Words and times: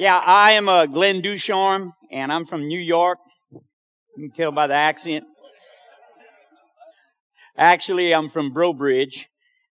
Yeah, 0.00 0.16
I 0.16 0.52
am 0.52 0.66
uh, 0.66 0.86
Glenn 0.86 1.20
Ducharme, 1.20 1.92
and 2.10 2.32
I'm 2.32 2.46
from 2.46 2.66
New 2.66 2.80
York. 2.80 3.18
You 3.52 3.60
can 4.16 4.30
tell 4.30 4.50
by 4.50 4.66
the 4.66 4.72
accent. 4.72 5.24
Actually, 7.54 8.14
I'm 8.14 8.26
from 8.26 8.50
Breaux 8.50 8.72
Bridge. 8.72 9.28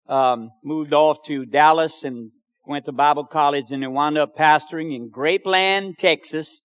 Um, 0.08 0.52
moved 0.64 0.94
off 0.94 1.24
to 1.24 1.48
Dallas 1.48 2.04
and 2.04 2.32
went 2.68 2.86
to 2.86 2.92
Bible 2.92 3.26
college, 3.26 3.72
and 3.72 3.82
then 3.82 3.92
wound 3.94 4.20
up 4.20 4.36
pastoring 4.36 4.96
in 4.96 5.10
Grapeland, 5.10 5.96
Texas, 5.98 6.62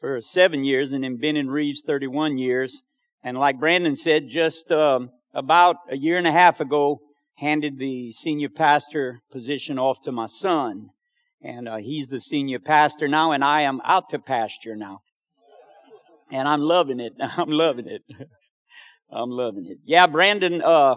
for 0.00 0.18
seven 0.22 0.64
years, 0.64 0.94
and 0.94 1.04
then 1.04 1.18
been 1.18 1.36
in 1.36 1.50
Reeves 1.50 1.82
31 1.86 2.38
years. 2.38 2.84
And 3.22 3.36
like 3.36 3.60
Brandon 3.60 3.96
said, 3.96 4.30
just 4.30 4.72
um, 4.72 5.10
about 5.34 5.76
a 5.90 5.98
year 5.98 6.16
and 6.16 6.26
a 6.26 6.32
half 6.32 6.58
ago, 6.58 7.00
handed 7.34 7.78
the 7.78 8.12
senior 8.12 8.48
pastor 8.48 9.20
position 9.30 9.78
off 9.78 10.00
to 10.04 10.10
my 10.10 10.24
son. 10.24 10.88
And 11.44 11.68
uh, 11.68 11.76
he's 11.76 12.08
the 12.08 12.20
senior 12.20 12.58
pastor 12.58 13.06
now, 13.06 13.32
and 13.32 13.44
I 13.44 13.62
am 13.62 13.82
out 13.84 14.08
to 14.10 14.18
pasture 14.18 14.76
now. 14.76 15.00
And 16.32 16.48
I'm 16.48 16.62
loving 16.62 17.00
it. 17.00 17.12
I'm 17.20 17.50
loving 17.50 17.86
it. 17.86 18.00
I'm 19.12 19.28
loving 19.28 19.66
it. 19.66 19.76
Yeah, 19.84 20.06
Brandon, 20.06 20.62
uh, 20.62 20.96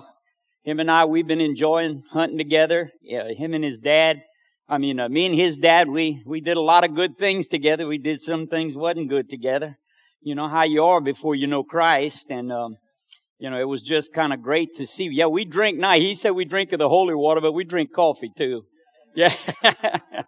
him 0.64 0.80
and 0.80 0.90
I, 0.90 1.04
we've 1.04 1.28
been 1.28 1.42
enjoying 1.42 2.04
hunting 2.12 2.38
together. 2.38 2.92
Yeah, 3.02 3.28
him 3.38 3.54
and 3.54 3.64
his 3.64 3.80
dad. 3.80 4.22
I 4.70 4.78
mean, 4.78 5.02
uh, 5.02 5.10
me 5.10 5.26
and 5.26 5.36
his 5.36 5.58
dad, 5.58 5.90
we, 5.90 6.24
we 6.26 6.40
did 6.40 6.56
a 6.56 6.62
lot 6.62 6.86
of 6.86 6.96
good 6.96 7.18
things 7.18 7.48
together. 7.48 7.86
We 7.86 7.98
did 7.98 8.22
some 8.22 8.48
things 8.48 8.74
wasn't 8.74 9.10
good 9.10 9.30
together. 9.30 9.78
You 10.22 10.36
know 10.36 10.48
how 10.48 10.64
you 10.64 10.86
are 10.86 11.02
before 11.02 11.36
you 11.36 11.48
know 11.48 11.64
Christ. 11.64 12.30
And, 12.30 12.54
um, 12.54 12.78
you 13.38 13.50
know, 13.50 13.60
it 13.60 13.68
was 13.68 13.82
just 13.82 14.14
kind 14.14 14.32
of 14.32 14.42
great 14.42 14.76
to 14.76 14.86
see. 14.86 15.10
Yeah, 15.12 15.28
we 15.28 15.44
drink 15.44 15.78
now. 15.78 15.94
He 15.94 16.16
said 16.16 16.32
we 16.32 16.46
drink 16.46 16.72
of 16.72 16.80
the 16.80 16.90
holy 16.90 17.16
water, 17.16 17.42
but 17.42 17.52
we 17.52 17.66
drink 17.66 17.92
coffee 17.94 18.32
too. 18.36 18.64
Yeah. 19.16 19.34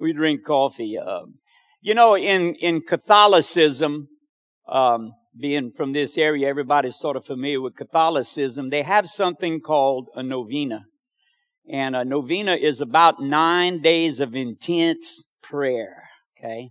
we 0.00 0.12
drink 0.12 0.44
coffee. 0.44 0.98
Um, 0.98 1.34
you 1.80 1.94
know, 1.94 2.16
in, 2.16 2.54
in 2.56 2.82
Catholicism, 2.82 4.08
um, 4.68 5.12
being 5.38 5.70
from 5.70 5.92
this 5.92 6.16
area, 6.16 6.48
everybody's 6.48 6.96
sort 6.96 7.16
of 7.16 7.24
familiar 7.24 7.60
with 7.60 7.76
Catholicism. 7.76 8.68
They 8.68 8.82
have 8.82 9.08
something 9.08 9.60
called 9.60 10.08
a 10.14 10.22
novena. 10.22 10.84
And 11.68 11.96
a 11.96 12.04
novena 12.04 12.54
is 12.54 12.80
about 12.80 13.20
nine 13.20 13.82
days 13.82 14.20
of 14.20 14.34
intense 14.34 15.24
prayer. 15.42 16.08
Okay. 16.38 16.70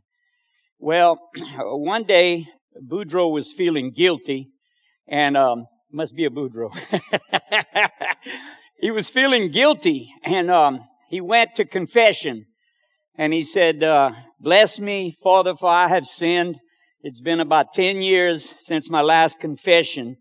Well, 0.80 1.20
one 1.58 2.04
day, 2.04 2.48
Boudreaux 2.82 3.32
was 3.32 3.54
feeling 3.54 3.92
guilty 3.92 4.50
and 5.08 5.38
um, 5.38 5.66
must 5.92 6.16
be 6.16 6.26
a 6.26 6.30
Boudreaux. 6.30 6.74
he 8.80 8.92
was 8.92 9.10
feeling 9.10 9.52
guilty, 9.52 10.14
and 10.24 10.52
um, 10.52 10.82
he 11.10 11.22
went 11.22 11.56
to 11.56 11.66
confession, 11.66 12.46
and 13.18 13.34
he 13.34 13.42
said, 13.42 13.84
uh, 13.84 14.12
"Bless 14.40 14.80
me, 14.80 15.12
Father, 15.12 15.56
for 15.56 15.70
I 15.70 15.88
have 15.88 16.06
sinned. 16.06 16.60
It's 17.02 17.22
been 17.22 17.40
about 17.40 17.74
ten 17.74 18.02
years 18.02 18.56
since 18.58 18.90
my 18.90 19.02
last 19.02 19.40
confession, 19.40 20.18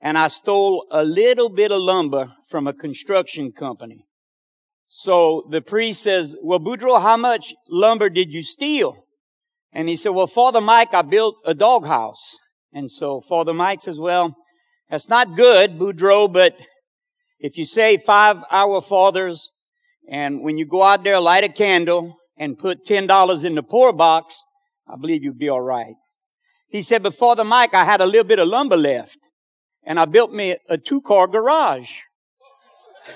and 0.00 0.16
I 0.18 0.28
stole 0.28 0.86
a 0.90 1.04
little 1.04 1.48
bit 1.48 1.70
of 1.70 1.80
lumber 1.80 2.32
from 2.48 2.66
a 2.66 2.72
construction 2.72 3.52
company." 3.52 4.06
So 4.86 5.46
the 5.50 5.60
priest 5.60 6.02
says, 6.02 6.36
"Well, 6.42 6.60
Boudreaux, 6.60 7.02
how 7.02 7.16
much 7.16 7.54
lumber 7.68 8.08
did 8.08 8.30
you 8.30 8.42
steal?" 8.42 9.06
And 9.72 9.88
he 9.88 9.96
said, 9.96 10.10
"Well, 10.10 10.26
Father 10.26 10.60
Mike, 10.60 10.94
I 10.94 11.02
built 11.02 11.40
a 11.44 11.54
doghouse." 11.54 12.38
And 12.74 12.90
so 12.90 13.20
Father 13.20 13.54
Mike 13.54 13.80
says, 13.80 14.00
well, 14.00 14.34
that's 14.90 15.08
not 15.08 15.36
good, 15.36 15.78
Boudreaux, 15.78 16.30
but 16.30 16.54
if 17.38 17.56
you 17.56 17.64
say 17.64 17.96
five 17.96 18.38
Our 18.50 18.80
Fathers, 18.80 19.52
and 20.08 20.42
when 20.42 20.58
you 20.58 20.66
go 20.66 20.82
out 20.82 21.04
there, 21.04 21.20
light 21.20 21.44
a 21.44 21.48
candle 21.48 22.18
and 22.36 22.58
put 22.58 22.84
$10 22.84 23.44
in 23.44 23.54
the 23.54 23.62
poor 23.62 23.92
box, 23.92 24.44
I 24.88 24.96
believe 24.96 25.22
you'll 25.22 25.34
be 25.34 25.48
all 25.48 25.60
right. 25.60 25.94
He 26.68 26.82
said, 26.82 27.02
but 27.02 27.14
Father 27.14 27.44
Mike, 27.44 27.74
I 27.74 27.84
had 27.84 28.00
a 28.00 28.06
little 28.06 28.24
bit 28.24 28.38
of 28.38 28.48
lumber 28.48 28.76
left, 28.76 29.18
and 29.84 29.98
I 29.98 30.04
built 30.04 30.32
me 30.32 30.56
a 30.68 30.76
two-car 30.76 31.28
garage. 31.28 32.00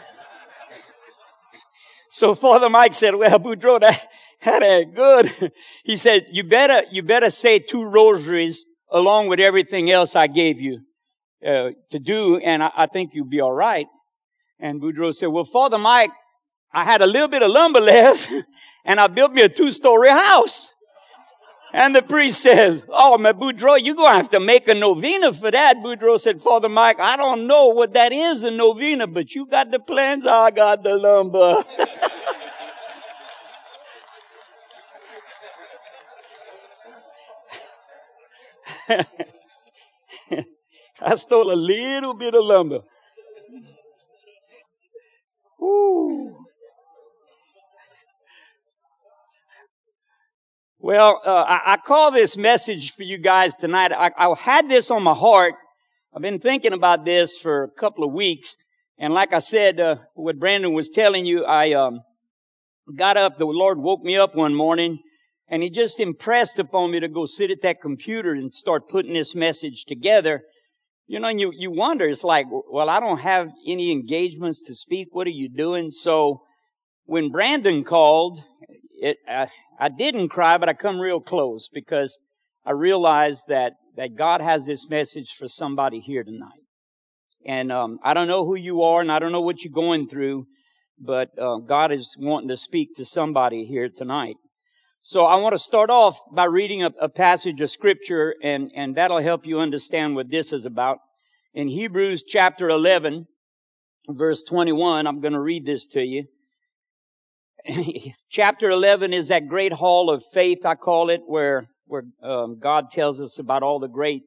so 2.11 2.35
Father 2.35 2.71
Mike 2.71 2.95
said, 2.95 3.17
well, 3.17 3.39
Boudreaux, 3.39 3.81
that, 3.81 4.09
that 4.45 4.63
ain't 4.63 4.95
good. 4.95 5.53
He 5.85 5.97
said, 5.97 6.27
you 6.31 6.45
better, 6.45 6.83
you 6.91 7.03
better 7.03 7.31
say 7.31 7.59
two 7.59 7.85
rosaries 7.85 8.65
along 8.91 9.29
with 9.29 9.41
everything 9.41 9.91
else 9.91 10.15
I 10.15 10.27
gave 10.27 10.61
you 10.61 10.81
uh, 11.45 11.71
to 11.91 11.99
do, 11.99 12.39
and 12.39 12.63
I, 12.63 12.71
I, 12.77 12.87
think 12.87 13.13
you'll 13.15 13.27
be 13.27 13.41
all 13.41 13.53
right. 13.53 13.87
And 14.59 14.81
Boudreaux 14.81 15.15
said, 15.15 15.29
well, 15.29 15.45
Father 15.45 15.79
Mike, 15.79 16.11
I 16.73 16.85
had 16.85 17.03
a 17.03 17.07
little 17.07 17.29
bit 17.29 17.43
of 17.43 17.51
lumber 17.51 17.81
left, 17.95 18.31
and 18.85 19.01
I 19.01 19.07
built 19.07 19.33
me 19.33 19.43
a 19.43 19.49
two-story 19.49 20.11
house. 20.11 20.75
And 21.73 21.95
the 21.95 22.01
priest 22.01 22.41
says, 22.41 22.85
oh, 22.89 23.19
my 23.19 23.35
Boudreaux, 23.35 23.79
you're 23.83 23.95
going 23.95 24.13
to 24.13 24.17
have 24.17 24.31
to 24.31 24.41
make 24.41 24.69
a 24.69 24.75
novena 24.75 25.35
for 25.35 25.51
that. 25.51 25.77
Boudreaux 25.77 26.19
said, 26.19 26.41
Father 26.41 26.69
Mike, 26.69 26.99
I 26.99 27.17
don't 27.17 27.47
know 27.47 27.69
what 27.69 27.93
that 27.93 28.11
is, 28.11 28.43
a 28.45 28.51
novena, 28.51 29.07
but 29.07 29.35
you 29.35 29.45
got 29.45 29.71
the 29.71 29.79
plans, 29.79 30.27
I 30.27 30.51
got 30.51 30.83
the 30.83 30.97
lumber. 30.97 31.63
I 41.01 41.15
stole 41.15 41.53
a 41.53 41.55
little 41.55 42.15
bit 42.15 42.35
of 42.35 42.45
lumber. 42.45 42.81
Ooh. 45.61 46.48
Well, 50.81 51.21
uh, 51.27 51.31
I, 51.43 51.73
I, 51.73 51.77
call 51.77 52.13
this 52.13 52.37
message 52.37 52.93
for 52.93 53.03
you 53.03 53.19
guys 53.19 53.57
tonight. 53.57 53.91
I, 53.91 54.13
I, 54.17 54.33
had 54.39 54.69
this 54.69 54.93
on 54.93 55.03
my 55.03 55.13
heart. 55.13 55.55
I've 56.15 56.23
been 56.23 56.39
thinking 56.39 56.73
about 56.73 57.05
this 57.05 57.37
for 57.37 57.65
a 57.65 57.69
couple 57.69 58.05
of 58.05 58.13
weeks. 58.13 58.55
And 58.97 59.13
like 59.13 59.33
I 59.33 59.41
said, 59.41 59.81
uh, 59.81 59.97
what 60.15 60.39
Brandon 60.39 60.73
was 60.73 60.89
telling 60.89 61.27
you, 61.27 61.45
I 61.45 61.73
um, 61.73 62.03
got 62.97 63.17
up. 63.17 63.39
The 63.39 63.45
Lord 63.45 63.79
woke 63.79 64.03
me 64.05 64.17
up 64.17 64.37
one 64.37 64.55
morning 64.55 65.01
and 65.49 65.65
he 65.65 65.69
just 65.69 65.99
impressed 65.99 66.61
upon 66.61 66.93
me 66.93 67.01
to 67.01 67.09
go 67.09 67.27
sit 67.27 67.51
at 67.51 67.63
that 67.63 67.81
computer 67.81 68.33
and 68.33 68.55
start 68.55 68.89
putting 68.89 69.15
this 69.15 69.35
message 69.35 69.85
together. 69.85 70.43
You 71.09 71.19
know, 71.19 71.27
and 71.27 71.41
you, 71.41 71.51
you 71.53 71.73
wonder, 71.73 72.07
it's 72.07 72.23
like, 72.23 72.47
well, 72.71 72.89
I 72.89 73.01
don't 73.01 73.19
have 73.19 73.49
any 73.67 73.91
engagements 73.91 74.63
to 74.67 74.77
speak. 74.77 75.09
What 75.11 75.27
are 75.27 75.31
you 75.31 75.49
doing? 75.49 75.91
So 75.91 76.43
when 77.05 77.33
Brandon 77.33 77.83
called, 77.83 78.45
it, 79.01 79.19
I, 79.29 79.49
I 79.79 79.89
didn't 79.89 80.29
cry, 80.29 80.59
but 80.59 80.69
I 80.69 80.75
come 80.75 81.01
real 81.01 81.21
close 81.21 81.69
because 81.73 82.19
I 82.65 82.73
realized 82.73 83.45
that, 83.49 83.75
that 83.97 84.17
God 84.17 84.41
has 84.41 84.67
this 84.67 84.89
message 84.89 85.35
for 85.39 85.49
somebody 85.49 86.01
here 86.01 86.25
tonight. 86.25 86.63
And 87.47 87.71
um, 87.73 87.99
I 88.03 88.15
don't 88.15 88.29
know 88.29 88.45
who 88.45 88.57
you 88.57 88.83
are, 88.83 89.01
and 89.01 89.11
I 89.11 89.19
don't 89.19 89.33
know 89.33 89.41
what 89.41 89.65
you're 89.65 89.73
going 89.73 90.09
through, 90.09 90.47
but 90.99 91.31
uh, 91.39 91.59
God 91.59 91.93
is 91.93 92.17
wanting 92.19 92.49
to 92.49 92.57
speak 92.57 92.95
to 92.97 93.05
somebody 93.05 93.65
here 93.65 93.89
tonight. 93.89 94.37
So 95.01 95.25
I 95.25 95.37
want 95.37 95.55
to 95.55 95.59
start 95.59 95.91
off 95.91 96.19
by 96.35 96.45
reading 96.45 96.83
a, 96.83 96.91
a, 97.01 97.09
passage 97.09 97.61
of 97.61 97.71
scripture 97.71 98.35
and, 98.43 98.71
and 98.75 98.97
that'll 98.97 99.23
help 99.23 99.47
you 99.47 99.61
understand 99.61 100.17
what 100.17 100.29
this 100.29 100.53
is 100.53 100.67
about. 100.67 100.99
In 101.55 101.69
Hebrews 101.69 102.25
chapter 102.27 102.69
11, 102.69 103.27
verse 104.09 104.43
21, 104.43 105.07
I'm 105.07 105.21
going 105.21 105.33
to 105.33 105.41
read 105.41 105.65
this 105.65 105.87
to 105.89 106.03
you. 106.05 106.25
chapter 108.31 108.71
11 108.71 109.13
is 109.13 109.29
that 109.29 109.49
great 109.49 109.73
hall 109.73 110.11
of 110.11 110.25
faith, 110.33 110.65
I 110.65 110.75
call 110.75 111.11
it, 111.11 111.21
where, 111.27 111.69
where 111.87 112.05
um, 112.23 112.59
God 112.59 112.91
tells 112.91 113.21
us 113.21 113.39
about 113.39 113.63
all 113.63 113.79
the 113.79 113.89
great 113.89 114.23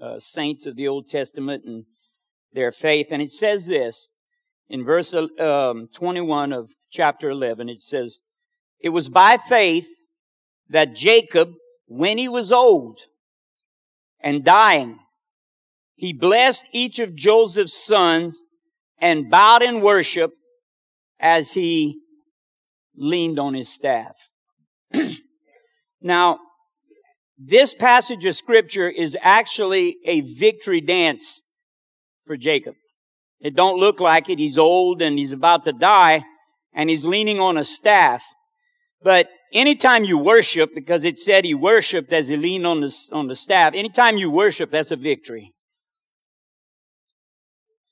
uh, 0.00 0.18
saints 0.18 0.66
of 0.66 0.76
the 0.76 0.88
Old 0.88 1.08
Testament 1.08 1.64
and 1.66 1.84
their 2.52 2.72
faith. 2.72 3.08
And 3.10 3.20
it 3.20 3.30
says 3.30 3.66
this 3.66 4.08
in 4.68 4.84
verse 4.84 5.14
um, 5.14 5.88
21 5.94 6.52
of 6.52 6.72
chapter 6.90 7.30
11. 7.30 7.68
It 7.68 7.82
says, 7.82 8.20
It 8.80 8.90
was 8.90 9.08
by 9.08 9.36
faith 9.36 9.88
that 10.68 10.94
Jacob, 10.94 11.50
when 11.86 12.18
he 12.18 12.28
was 12.28 12.52
old 12.52 13.00
and 14.20 14.44
dying, 14.44 14.98
he 15.96 16.12
blessed 16.12 16.64
each 16.72 16.98
of 16.98 17.14
Joseph's 17.14 17.74
sons 17.74 18.42
and 18.98 19.30
bowed 19.30 19.62
in 19.62 19.80
worship 19.80 20.32
as 21.18 21.52
he 21.52 21.99
leaned 22.96 23.38
on 23.38 23.54
his 23.54 23.68
staff. 23.68 24.16
now, 26.00 26.38
this 27.38 27.72
passage 27.74 28.24
of 28.26 28.36
scripture 28.36 28.88
is 28.88 29.16
actually 29.20 29.96
a 30.04 30.20
victory 30.20 30.80
dance 30.80 31.42
for 32.26 32.36
Jacob. 32.36 32.74
It 33.40 33.56
don't 33.56 33.80
look 33.80 34.00
like 34.00 34.28
it. 34.28 34.38
He's 34.38 34.58
old 34.58 35.00
and 35.00 35.18
he's 35.18 35.32
about 35.32 35.64
to 35.64 35.72
die 35.72 36.22
and 36.74 36.90
he's 36.90 37.06
leaning 37.06 37.40
on 37.40 37.56
a 37.56 37.64
staff. 37.64 38.22
But 39.02 39.28
anytime 39.52 40.04
you 40.04 40.18
worship, 40.18 40.74
because 40.74 41.04
it 41.04 41.18
said 41.18 41.44
he 41.44 41.54
worshiped 41.54 42.12
as 42.12 42.28
he 42.28 42.36
leaned 42.36 42.66
on 42.66 42.80
the, 42.80 42.94
on 43.12 43.28
the 43.28 43.34
staff, 43.34 43.72
anytime 43.74 44.18
you 44.18 44.30
worship, 44.30 44.70
that's 44.70 44.90
a 44.90 44.96
victory. 44.96 45.54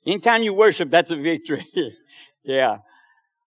Anytime 0.06 0.42
you 0.42 0.52
worship, 0.52 0.90
that's 0.90 1.10
a 1.10 1.16
victory. 1.16 1.66
yeah. 2.44 2.78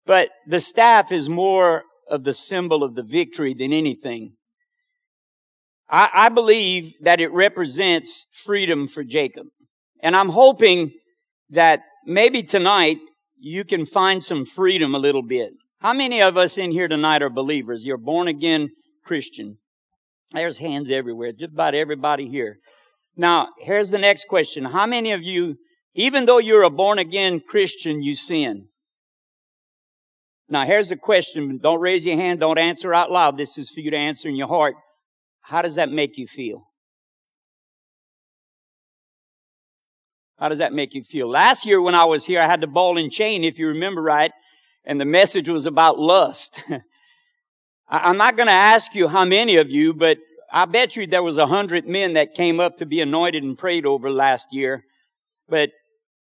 But 0.10 0.30
the 0.48 0.60
staff 0.60 1.12
is 1.12 1.30
more 1.30 1.84
of 2.10 2.24
the 2.24 2.34
symbol 2.34 2.84
of 2.84 2.96
the 2.96 3.04
victory 3.04 3.54
than 3.54 3.72
anything. 3.72 4.34
I, 5.88 6.10
I 6.12 6.30
believe 6.30 6.96
that 7.02 7.20
it 7.20 7.32
represents 7.32 8.26
freedom 8.32 8.88
for 8.88 9.04
Jacob. 9.04 9.46
And 10.02 10.16
I'm 10.16 10.30
hoping 10.30 10.94
that 11.52 11.82
maybe 12.08 12.42
tonight 12.42 12.98
you 13.40 13.64
can 13.64 13.86
find 13.86 14.24
some 14.24 14.46
freedom 14.46 14.96
a 14.96 14.98
little 14.98 15.22
bit. 15.22 15.52
How 15.80 15.94
many 15.94 16.24
of 16.24 16.38
us 16.38 16.58
in 16.58 16.72
here 16.72 16.88
tonight 16.88 17.22
are 17.22 17.30
believers? 17.30 17.86
You're 17.86 17.98
born 17.98 18.28
again 18.28 18.72
Christian. 19.06 19.58
There's 20.32 20.58
hands 20.58 20.90
everywhere, 20.90 21.34
just 21.34 21.54
about 21.54 21.76
everybody 21.76 22.28
here. 22.28 22.58
Now, 23.16 23.50
here's 23.60 23.92
the 23.92 24.00
next 24.00 24.28
question. 24.28 24.66
How 24.66 24.88
many 24.88 25.12
of 25.12 25.22
you, 25.22 25.58
even 25.94 26.26
though 26.26 26.40
you're 26.40 26.64
a 26.64 26.72
born 26.72 26.98
again 26.98 27.42
Christian, 27.48 28.02
you 28.02 28.16
sin? 28.16 28.70
Now, 30.50 30.66
here's 30.66 30.92
a 30.92 30.96
question. 30.96 31.60
Don't 31.62 31.80
raise 31.80 32.06
your 32.06 32.16
hand. 32.16 32.40
Don't 32.40 32.58
answer 32.58 32.94
out 32.94 33.12
loud. 33.12 33.38
This 33.38 33.58
is 33.58 33.70
for 33.70 33.82
you 33.82 33.92
to 33.92 33.98
answer 33.98 34.28
in 34.28 34.36
your 34.36 34.48
heart. 34.48 34.76
How 35.42 35.62
does 35.62 35.76
that 35.76 35.92
make 35.92 36.18
you 36.18 36.26
feel? 36.28 36.64
How 40.40 40.50
does 40.50 40.60
that 40.60 40.74
make 40.74 40.94
you 40.94 41.04
feel? 41.04 41.30
Last 41.30 41.66
year 41.66 41.82
when 41.82 41.96
I 41.96 42.06
was 42.06 42.26
here, 42.26 42.40
I 42.40 42.48
had 42.48 42.62
the 42.62 42.68
ball 42.68 42.98
and 42.98 43.12
chain, 43.12 43.44
if 43.44 43.60
you 43.60 43.68
remember 43.68 44.02
right, 44.02 44.32
and 44.86 45.00
the 45.00 45.06
message 45.06 45.50
was 45.50 45.66
about 45.66 46.00
lust. 46.00 46.62
I'm 47.90 48.18
not 48.18 48.38
going 48.38 48.48
to 48.48 48.54
ask 48.54 48.96
you 48.96 49.08
how 49.08 49.26
many 49.26 49.58
of 49.58 49.70
you, 49.70 49.94
but 49.94 50.18
I 50.52 50.66
bet 50.66 50.96
you 50.96 51.06
there 51.06 51.24
was 51.24 51.38
a 51.38 51.48
hundred 51.48 51.88
men 51.88 52.14
that 52.14 52.36
came 52.36 52.60
up 52.60 52.78
to 52.78 52.86
be 52.86 53.02
anointed 53.02 53.44
and 53.44 53.58
prayed 53.58 53.86
over 53.86 54.10
last 54.10 54.48
year. 54.52 54.84
But 55.48 55.70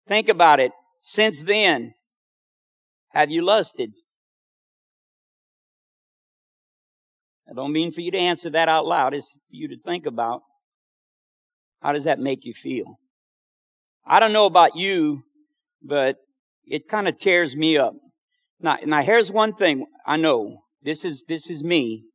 think 0.07 0.29
about 0.29 0.59
it. 0.59 0.71
Since 1.01 1.43
then, 1.43 1.93
have 3.09 3.29
you 3.29 3.43
lusted? 3.43 3.91
I 7.51 7.53
don't 7.53 7.73
mean 7.73 7.91
for 7.91 7.99
you 7.99 8.11
to 8.11 8.17
answer 8.17 8.49
that 8.51 8.69
out 8.69 8.85
loud. 8.85 9.13
It's 9.13 9.37
for 9.49 9.55
you 9.55 9.67
to 9.67 9.77
think 9.85 10.05
about. 10.05 10.41
How 11.81 11.91
does 11.91 12.05
that 12.05 12.17
make 12.17 12.45
you 12.45 12.53
feel? 12.53 12.97
I 14.05 14.21
don't 14.21 14.31
know 14.31 14.45
about 14.45 14.77
you, 14.77 15.23
but 15.83 16.15
it 16.65 16.87
kind 16.87 17.09
of 17.09 17.17
tears 17.17 17.55
me 17.55 17.77
up. 17.77 17.93
Now, 18.61 18.77
now 18.85 19.01
here's 19.01 19.31
one 19.31 19.53
thing 19.53 19.85
I 20.05 20.15
know. 20.15 20.61
This 20.81 21.03
is, 21.03 21.25
this 21.27 21.49
is 21.49 21.61
me. 21.63 22.05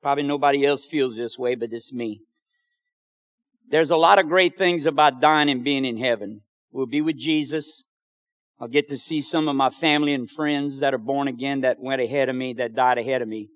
Probably 0.00 0.22
nobody 0.22 0.64
else 0.64 0.86
feels 0.86 1.16
this 1.16 1.36
way, 1.36 1.56
but 1.56 1.72
it's 1.72 1.92
me. 1.92 2.20
There's 3.68 3.90
a 3.90 3.96
lot 3.96 4.18
of 4.18 4.28
great 4.28 4.56
things 4.56 4.86
about 4.86 5.20
dying 5.20 5.50
and 5.50 5.64
being 5.64 5.84
in 5.84 5.96
heaven. 5.96 6.42
We'll 6.70 6.86
be 6.86 7.00
with 7.00 7.16
Jesus. 7.16 7.84
I'll 8.60 8.68
get 8.68 8.88
to 8.88 8.96
see 8.96 9.20
some 9.20 9.48
of 9.48 9.56
my 9.56 9.70
family 9.70 10.14
and 10.14 10.30
friends 10.30 10.80
that 10.80 10.94
are 10.94 10.98
born 10.98 11.26
again 11.26 11.62
that 11.62 11.80
went 11.80 12.00
ahead 12.00 12.28
of 12.28 12.36
me, 12.36 12.54
that 12.54 12.74
died 12.74 12.98
ahead 12.98 13.22
of 13.22 13.28
me. 13.28 13.48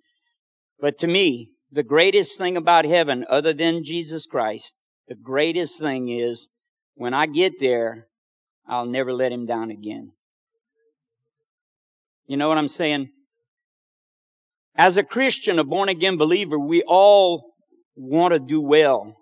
But 0.81 0.99
to 0.99 1.07
me, 1.07 1.51
the 1.71 1.83
greatest 1.83 2.39
thing 2.39 2.57
about 2.57 2.85
heaven, 2.85 3.25
other 3.29 3.53
than 3.53 3.85
Jesus 3.85 4.27
Christ, 4.27 4.75
the 5.09 5.15
greatest 5.15 5.81
thing 5.81 6.09
is 6.09 6.49
when 6.95 7.15
I 7.15 7.27
get 7.27 7.61
there, 7.61 8.07
I'll 8.67 8.87
never 8.87 9.13
let 9.13 9.33
him 9.33 9.47
down 9.47 9.71
again. 9.71 10.13
You 12.27 12.37
know 12.37 12.49
what 12.49 12.59
I'm 12.59 12.69
saying? 12.69 13.09
As 14.77 14.97
a 14.97 15.03
Christian, 15.03 15.59
a 15.59 15.65
born 15.65 15.89
again 15.89 16.17
believer, 16.17 16.59
we 16.59 16.83
all 16.87 17.55
want 17.97 18.33
to 18.33 18.39
do 18.39 18.61
well. 18.61 19.17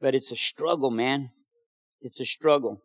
But 0.00 0.14
it's 0.14 0.32
a 0.32 0.36
struggle, 0.36 0.90
man. 0.90 1.30
It's 2.00 2.20
a 2.20 2.24
struggle. 2.24 2.80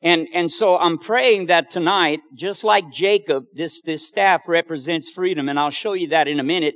And, 0.00 0.28
and 0.32 0.50
so 0.50 0.78
I'm 0.78 0.98
praying 0.98 1.46
that 1.46 1.70
tonight, 1.70 2.20
just 2.36 2.62
like 2.64 2.92
Jacob, 2.92 3.44
this, 3.52 3.82
this 3.82 4.08
staff 4.08 4.46
represents 4.46 5.10
freedom, 5.10 5.48
and 5.48 5.58
I'll 5.58 5.70
show 5.70 5.92
you 5.92 6.08
that 6.08 6.28
in 6.28 6.38
a 6.38 6.44
minute. 6.44 6.74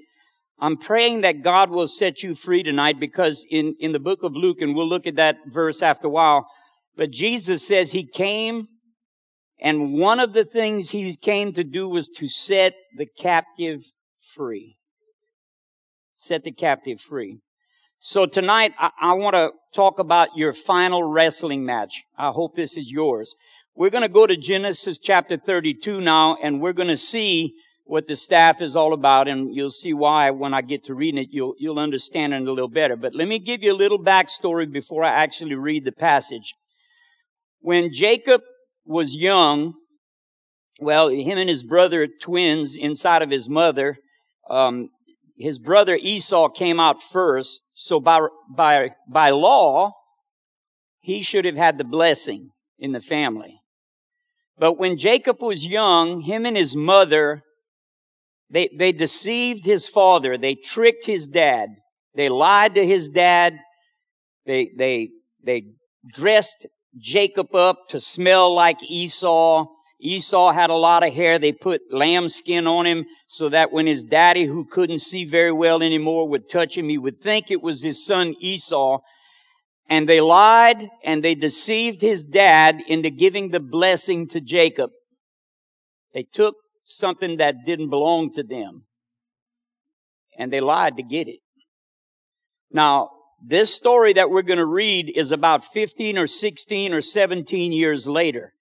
I'm 0.62 0.76
praying 0.76 1.22
that 1.22 1.42
God 1.42 1.70
will 1.70 1.88
set 1.88 2.22
you 2.22 2.36
free 2.36 2.62
tonight 2.62 3.00
because 3.00 3.44
in, 3.50 3.74
in 3.80 3.90
the 3.90 3.98
book 3.98 4.22
of 4.22 4.36
Luke, 4.36 4.60
and 4.60 4.76
we'll 4.76 4.88
look 4.88 5.08
at 5.08 5.16
that 5.16 5.36
verse 5.46 5.82
after 5.82 6.06
a 6.06 6.10
while, 6.10 6.46
but 6.96 7.10
Jesus 7.10 7.66
says 7.66 7.90
he 7.90 8.06
came 8.06 8.68
and 9.62 9.92
one 9.92 10.18
of 10.18 10.32
the 10.32 10.44
things 10.44 10.90
he 10.90 11.14
came 11.14 11.52
to 11.52 11.62
do 11.62 11.88
was 11.88 12.08
to 12.16 12.26
set 12.28 12.74
the 12.96 13.06
captive 13.06 13.82
free. 14.20 14.76
Set 16.14 16.42
the 16.42 16.50
captive 16.52 17.00
free. 17.00 17.38
So 17.98 18.26
tonight, 18.26 18.72
I, 18.76 18.90
I 19.00 19.12
want 19.14 19.34
to 19.34 19.50
talk 19.72 20.00
about 20.00 20.36
your 20.36 20.52
final 20.52 21.04
wrestling 21.04 21.64
match. 21.64 22.02
I 22.18 22.30
hope 22.30 22.56
this 22.56 22.76
is 22.76 22.90
yours. 22.90 23.36
We're 23.76 23.90
going 23.90 24.02
to 24.02 24.08
go 24.08 24.26
to 24.26 24.36
Genesis 24.36 24.98
chapter 24.98 25.36
32 25.36 26.00
now, 26.00 26.36
and 26.42 26.60
we're 26.60 26.72
going 26.72 26.88
to 26.88 26.96
see 26.96 27.54
what 27.84 28.06
the 28.06 28.17
staff 28.17 28.62
is 28.62 28.76
all 28.76 28.93
about, 28.93 29.29
and 29.29 29.55
you'll 29.55 29.70
see 29.70 29.93
why 29.93 30.31
when 30.31 30.55
I 30.55 30.62
get 30.62 30.84
to 30.84 30.94
reading 30.94 31.23
it, 31.23 31.29
you'll, 31.31 31.55
you'll 31.58 31.79
understand 31.79 32.32
it 32.32 32.43
a 32.43 32.52
little 32.52 32.69
better. 32.69 32.96
But 32.96 33.14
let 33.14 33.29
me 33.29 33.38
give 33.38 33.62
you 33.62 33.73
a 33.73 33.76
little 33.76 33.99
backstory 33.99 34.70
before 34.70 35.05
I 35.05 35.11
actually 35.11 35.55
read 35.55 35.84
the 35.84 35.93
passage. 35.93 36.55
When 37.61 37.93
Jacob 37.93 38.43
was 38.84 39.14
young, 39.14 39.75
well, 40.81 41.08
him 41.08 41.38
and 41.38 41.49
his 41.49 41.62
brother, 41.62 42.08
twins 42.20 42.76
inside 42.76 43.23
of 43.23 43.31
his 43.31 43.49
mother, 43.49 43.99
um, 44.49 44.88
his 45.37 45.58
brother 45.58 45.96
Esau 46.00 46.49
came 46.49 46.79
out 46.79 47.02
first, 47.02 47.62
so 47.75 48.00
by, 48.00 48.20
by, 48.55 48.90
by 49.08 49.31
law, 49.31 49.93
he 51.00 51.23
should 51.23 51.44
have 51.44 51.56
had 51.56 51.79
the 51.79 51.84
blessing 51.84 52.50
in 52.79 52.93
the 52.93 53.00
family. 53.00 53.61
But 54.56 54.79
when 54.79 54.96
Jacob 54.96 55.43
was 55.43 55.67
young, 55.67 56.20
him 56.20 56.46
and 56.46 56.56
his 56.56 56.76
mother, 56.76 57.43
they, 58.52 58.69
they 58.76 58.93
deceived 58.93 59.64
his 59.64 59.88
father. 59.88 60.37
They 60.37 60.54
tricked 60.54 61.06
his 61.06 61.26
dad. 61.26 61.70
They 62.14 62.28
lied 62.28 62.75
to 62.75 62.87
his 62.87 63.08
dad. 63.08 63.58
They, 64.44 64.70
they, 64.76 65.08
they 65.43 65.64
dressed 66.12 66.66
Jacob 66.99 67.54
up 67.54 67.88
to 67.88 68.00
smell 68.00 68.54
like 68.54 68.82
Esau. 68.82 69.64
Esau 69.99 70.52
had 70.52 70.69
a 70.69 70.75
lot 70.75 71.02
of 71.02 71.14
hair. 71.14 71.38
They 71.38 71.52
put 71.52 71.81
lamb 71.90 72.28
skin 72.28 72.66
on 72.66 72.84
him 72.87 73.06
so 73.26 73.49
that 73.49 73.72
when 73.72 73.87
his 73.87 74.04
daddy, 74.04 74.44
who 74.44 74.66
couldn't 74.66 74.98
see 74.98 75.25
very 75.25 75.52
well 75.52 75.82
anymore, 75.82 76.28
would 76.28 76.50
touch 76.50 76.76
him, 76.76 76.90
he 76.90 76.98
would 76.98 77.22
think 77.22 77.50
it 77.50 77.62
was 77.62 77.82
his 77.82 78.05
son 78.05 78.34
Esau. 78.38 78.98
And 79.88 80.06
they 80.06 80.20
lied 80.20 80.88
and 81.02 81.25
they 81.25 81.34
deceived 81.34 82.02
his 82.02 82.26
dad 82.26 82.81
into 82.87 83.08
giving 83.08 83.48
the 83.48 83.60
blessing 83.60 84.28
to 84.28 84.43
Jacob. 84.43 84.90
They 86.12 86.25
took 86.25 86.56
something 86.84 87.38
that 87.38 87.64
didn't 87.64 87.90
belong 87.90 88.32
to 88.32 88.43
them 88.43 88.84
and 90.38 90.52
they 90.52 90.61
lied 90.61 90.96
to 90.96 91.02
get 91.02 91.29
it. 91.29 91.40
Now, 92.70 93.10
this 93.44 93.74
story 93.74 94.12
that 94.15 94.31
we're 94.31 94.43
going 94.43 94.58
to 94.58 94.67
read 94.67 95.12
is 95.15 95.32
about 95.32 95.65
15 95.65 96.17
or 96.17 96.27
16 96.27 96.94
or 96.94 97.01
17 97.01 97.72
years 97.72 98.06
later. 98.06 98.53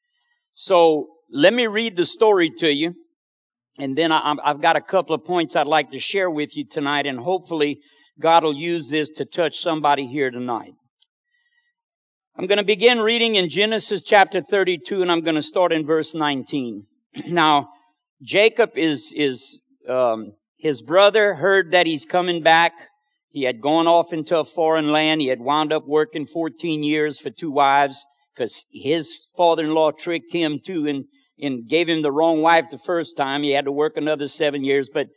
So 0.54 1.08
let 1.32 1.54
me 1.54 1.68
read 1.68 1.96
the 1.96 2.06
story 2.06 2.52
to 2.58 2.72
you. 2.74 2.96
And 3.78 3.98
then 3.98 4.12
I, 4.12 4.36
have 4.44 4.62
got 4.62 4.76
a 4.76 4.82
couple 4.82 5.16
of 5.16 5.24
points 5.24 5.56
I'd 5.56 5.68
like 5.68 5.92
to 5.92 6.00
share 6.00 6.30
with 6.30 6.58
you 6.58 6.66
tonight, 6.66 7.06
and 7.06 7.20
hopefully 7.20 7.80
God 8.20 8.44
will 8.44 8.54
use 8.54 8.90
this 8.90 9.10
to 9.12 9.26
touch 9.26 9.60
somebody 9.60 10.08
here 10.08 10.30
tonight. 10.30 10.74
I'm 12.38 12.48
going 12.48 12.58
to 12.58 12.64
begin 12.64 13.00
reading 13.00 13.36
in 13.36 13.50
Genesis 13.50 14.04
chapter 14.04 14.42
32, 14.42 15.02
and 15.02 15.12
I'm 15.12 15.22
going 15.22 15.36
to 15.36 15.42
start 15.42 15.72
in 15.72 15.86
verse 15.86 16.14
19. 16.14 16.86
now, 17.28 17.70
Jacob 18.22 18.78
is, 18.78 19.14
is, 19.16 19.62
um, 19.88 20.34
his 20.58 20.82
brother 20.82 21.36
heard 21.36 21.72
that 21.72 21.88
he's 21.88 22.06
coming 22.06 22.42
back. 22.44 22.74
He 23.30 23.44
had 23.44 23.62
gone 23.62 23.88
off 23.88 24.14
into 24.14 24.38
a 24.38 24.46
foreign 24.46 24.92
land. 24.92 25.22
He 25.22 25.28
had 25.28 25.40
wound 25.40 25.74
up 25.74 25.88
working 25.88 26.26
14 26.26 26.84
years 26.84 27.20
for 27.20 27.30
two 27.30 27.52
wives 27.52 28.06
because 28.36 28.66
his 28.72 29.28
father-in-law 29.36 29.92
tricked 29.92 30.34
him 30.34 30.60
too 30.64 30.88
and 30.88 31.06
and 31.42 31.68
gave 31.68 31.90
him 31.90 32.02
the 32.02 32.12
wrong 32.12 32.42
wife 32.42 32.70
the 32.70 32.78
first 32.78 33.18
time. 33.18 33.44
He 33.44 33.52
had 33.52 33.66
to 33.66 33.72
work 33.72 33.98
another 33.98 34.28
seven 34.28 34.64
years, 34.64 34.90
but 34.94 35.08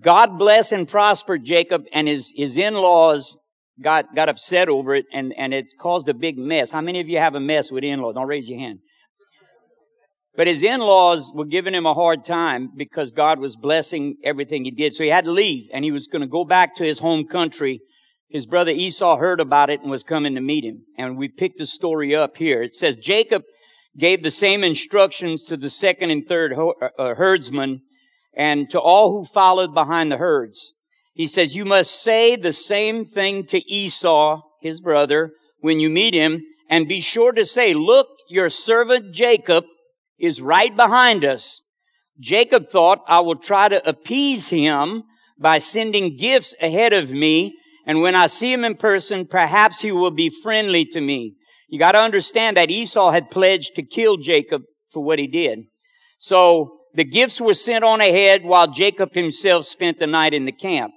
God 0.00 0.38
bless 0.38 0.72
and 0.72 0.86
prosper 0.86 1.38
Jacob 1.38 1.84
and 1.92 2.06
his, 2.06 2.32
his 2.36 2.58
in-laws 2.58 3.36
got, 3.82 4.14
got 4.14 4.28
upset 4.28 4.68
over 4.68 4.94
it 4.94 5.06
and, 5.12 5.32
and 5.36 5.54
it 5.54 5.66
caused 5.80 6.08
a 6.08 6.14
big 6.14 6.36
mess. 6.36 6.70
How 6.70 6.82
many 6.82 7.00
of 7.00 7.08
you 7.08 7.18
have 7.18 7.34
a 7.34 7.40
mess 7.40 7.72
with 7.72 7.82
in-laws? 7.82 8.14
Don't 8.14 8.26
raise 8.26 8.48
your 8.48 8.58
hand. 8.58 8.80
But 10.36 10.46
his 10.46 10.62
in-laws 10.62 11.32
were 11.34 11.46
giving 11.46 11.74
him 11.74 11.86
a 11.86 11.94
hard 11.94 12.24
time 12.24 12.70
because 12.76 13.10
God 13.10 13.38
was 13.38 13.56
blessing 13.56 14.16
everything 14.22 14.64
he 14.64 14.70
did. 14.70 14.94
So 14.94 15.02
he 15.02 15.08
had 15.08 15.24
to 15.24 15.32
leave 15.32 15.68
and 15.72 15.84
he 15.84 15.90
was 15.90 16.06
going 16.06 16.20
to 16.20 16.28
go 16.28 16.44
back 16.44 16.74
to 16.76 16.84
his 16.84 16.98
home 16.98 17.26
country. 17.26 17.80
His 18.28 18.44
brother 18.44 18.70
Esau 18.70 19.16
heard 19.16 19.40
about 19.40 19.70
it 19.70 19.80
and 19.80 19.90
was 19.90 20.04
coming 20.04 20.34
to 20.34 20.40
meet 20.42 20.64
him. 20.64 20.82
And 20.98 21.16
we 21.16 21.28
picked 21.28 21.58
the 21.58 21.66
story 21.66 22.14
up 22.14 22.36
here. 22.36 22.62
It 22.62 22.74
says, 22.74 22.98
Jacob 22.98 23.44
gave 23.96 24.22
the 24.22 24.30
same 24.30 24.62
instructions 24.62 25.44
to 25.44 25.56
the 25.56 25.70
second 25.70 26.10
and 26.10 26.26
third 26.26 26.52
uh, 26.52 26.72
uh, 26.98 27.14
herdsmen 27.14 27.80
and 28.34 28.68
to 28.70 28.78
all 28.78 29.12
who 29.12 29.24
followed 29.24 29.72
behind 29.72 30.12
the 30.12 30.18
herds. 30.18 30.74
He 31.14 31.26
says, 31.26 31.56
you 31.56 31.64
must 31.64 32.02
say 32.02 32.36
the 32.36 32.52
same 32.52 33.06
thing 33.06 33.46
to 33.46 33.72
Esau, 33.72 34.42
his 34.60 34.82
brother, 34.82 35.32
when 35.60 35.80
you 35.80 35.88
meet 35.88 36.12
him, 36.12 36.42
and 36.68 36.86
be 36.86 37.00
sure 37.00 37.32
to 37.32 37.44
say, 37.46 37.72
look, 37.72 38.08
your 38.28 38.50
servant 38.50 39.14
Jacob 39.14 39.64
is 40.18 40.40
right 40.40 40.74
behind 40.74 41.24
us. 41.24 41.62
Jacob 42.18 42.66
thought, 42.66 43.00
I 43.06 43.20
will 43.20 43.36
try 43.36 43.68
to 43.68 43.86
appease 43.88 44.48
him 44.48 45.04
by 45.38 45.58
sending 45.58 46.16
gifts 46.16 46.54
ahead 46.60 46.92
of 46.92 47.12
me. 47.12 47.54
And 47.86 48.00
when 48.00 48.14
I 48.14 48.26
see 48.26 48.52
him 48.52 48.64
in 48.64 48.76
person, 48.76 49.26
perhaps 49.26 49.80
he 49.80 49.92
will 49.92 50.10
be 50.10 50.30
friendly 50.30 50.84
to 50.86 51.00
me. 51.00 51.34
You 51.68 51.78
got 51.78 51.92
to 51.92 52.00
understand 52.00 52.56
that 52.56 52.70
Esau 52.70 53.10
had 53.10 53.30
pledged 53.30 53.74
to 53.76 53.82
kill 53.82 54.16
Jacob 54.16 54.62
for 54.90 55.02
what 55.02 55.18
he 55.18 55.26
did. 55.26 55.60
So 56.18 56.78
the 56.94 57.04
gifts 57.04 57.40
were 57.40 57.54
sent 57.54 57.84
on 57.84 58.00
ahead 58.00 58.44
while 58.44 58.68
Jacob 58.68 59.14
himself 59.14 59.66
spent 59.66 59.98
the 59.98 60.06
night 60.06 60.32
in 60.32 60.46
the 60.46 60.52
camp. 60.52 60.92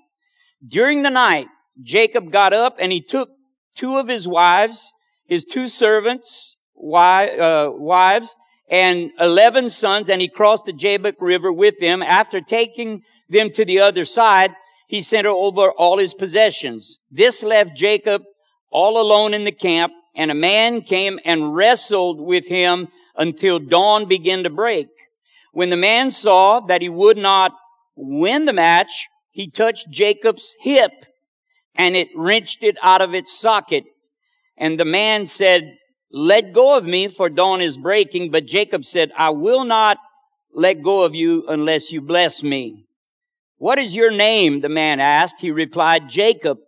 During 0.66 1.04
the 1.04 1.10
night, 1.10 1.48
Jacob 1.82 2.32
got 2.32 2.54
up 2.54 2.78
and 2.80 2.92
he 2.92 3.02
took 3.02 3.30
two 3.76 3.98
of 3.98 4.08
his 4.08 4.28
wives, 4.28 4.94
his 5.26 5.46
two 5.46 5.68
servants, 5.68 6.58
uh, 6.78 7.70
wives, 7.72 8.36
and 8.70 9.12
11 9.20 9.70
sons, 9.70 10.10
and 10.10 10.22
he 10.22 10.28
crossed 10.28 10.66
the 10.66 10.74
Jabbok 10.74 11.16
River 11.20 11.52
with 11.52 11.80
them. 11.80 12.04
After 12.04 12.40
taking 12.40 13.02
them 13.30 13.50
to 13.52 13.66
the 13.66 13.80
other 13.80 14.06
side, 14.06 14.52
he 14.88 15.02
sent 15.02 15.28
over 15.28 15.72
all 15.72 15.98
his 15.98 16.14
possessions. 16.14 17.00
This 17.12 17.44
left 17.44 17.76
Jacob 17.76 18.24
all 18.72 19.02
alone 19.02 19.34
in 19.34 19.44
the 19.44 19.52
camp, 19.52 19.94
and 20.16 20.32
a 20.32 20.36
man 20.36 20.82
came 20.82 21.20
and 21.26 21.56
wrestled 21.56 22.22
with 22.22 22.48
him 22.48 22.88
until 23.16 23.60
dawn 23.60 24.06
began 24.06 24.44
to 24.44 24.50
break. 24.50 24.88
When 25.52 25.70
the 25.70 25.78
man 25.78 26.12
saw 26.12 26.60
that 26.62 26.82
he 26.82 26.90
would 26.90 27.18
not 27.18 27.54
win 27.96 28.46
the 28.46 28.54
match, 28.54 29.08
he 29.32 29.50
touched 29.50 29.90
Jacob's 29.90 30.56
hip 30.60 30.92
and 31.76 31.96
it 31.96 32.10
wrenched 32.16 32.64
it 32.64 32.78
out 32.84 33.02
of 33.02 33.14
its 33.14 33.38
socket. 33.38 33.86
And 34.58 34.80
the 34.80 34.86
man 34.86 35.26
said, 35.26 35.78
let 36.12 36.54
go 36.54 36.78
of 36.78 36.86
me 36.86 37.08
for 37.08 37.30
dawn 37.30 37.62
is 37.62 37.78
breaking. 37.78 38.32
But 38.32 38.48
Jacob 38.48 38.84
said, 38.86 39.12
I 39.16 39.30
will 39.30 39.64
not 39.64 39.98
let 40.54 40.82
go 40.82 41.04
of 41.04 41.14
you 41.14 41.46
unless 41.48 41.92
you 41.92 42.02
bless 42.02 42.42
me. 42.42 42.86
What 43.58 43.78
is 43.78 43.96
your 43.96 44.12
name? 44.12 44.62
The 44.62 44.70
man 44.70 45.00
asked. 45.00 45.42
He 45.42 45.52
replied, 45.52 46.10
Jacob. 46.10 46.60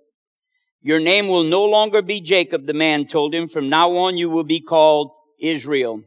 Your 0.83 0.99
name 0.99 1.27
will 1.27 1.43
no 1.43 1.63
longer 1.63 2.01
be 2.01 2.21
Jacob, 2.21 2.65
the 2.65 2.73
man 2.73 3.05
told 3.05 3.35
him. 3.35 3.47
From 3.47 3.69
now 3.69 3.95
on 3.97 4.17
you 4.17 4.29
will 4.29 4.43
be 4.43 4.59
called 4.59 5.11
Israel 5.39 6.01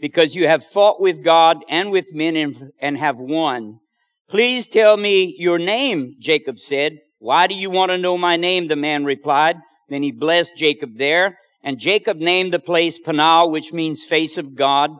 because 0.00 0.34
you 0.34 0.48
have 0.48 0.64
fought 0.64 1.00
with 1.00 1.22
God 1.22 1.58
and 1.68 1.90
with 1.90 2.14
men 2.14 2.34
and, 2.36 2.72
and 2.80 2.96
have 2.96 3.18
won. 3.18 3.80
Please 4.28 4.66
tell 4.66 4.96
me 4.96 5.34
your 5.38 5.58
name, 5.58 6.14
Jacob 6.18 6.58
said. 6.58 6.98
Why 7.18 7.46
do 7.46 7.54
you 7.54 7.70
want 7.70 7.90
to 7.90 7.98
know 7.98 8.16
my 8.16 8.36
name? 8.36 8.68
The 8.68 8.76
man 8.76 9.04
replied. 9.04 9.56
Then 9.90 10.02
he 10.02 10.10
blessed 10.10 10.56
Jacob 10.56 10.96
there. 10.96 11.38
And 11.64 11.78
Jacob 11.78 12.18
named 12.18 12.52
the 12.52 12.58
place 12.58 12.98
Peniel, 12.98 13.50
which 13.50 13.72
means 13.72 14.04
face 14.04 14.36
of 14.36 14.54
God. 14.54 14.90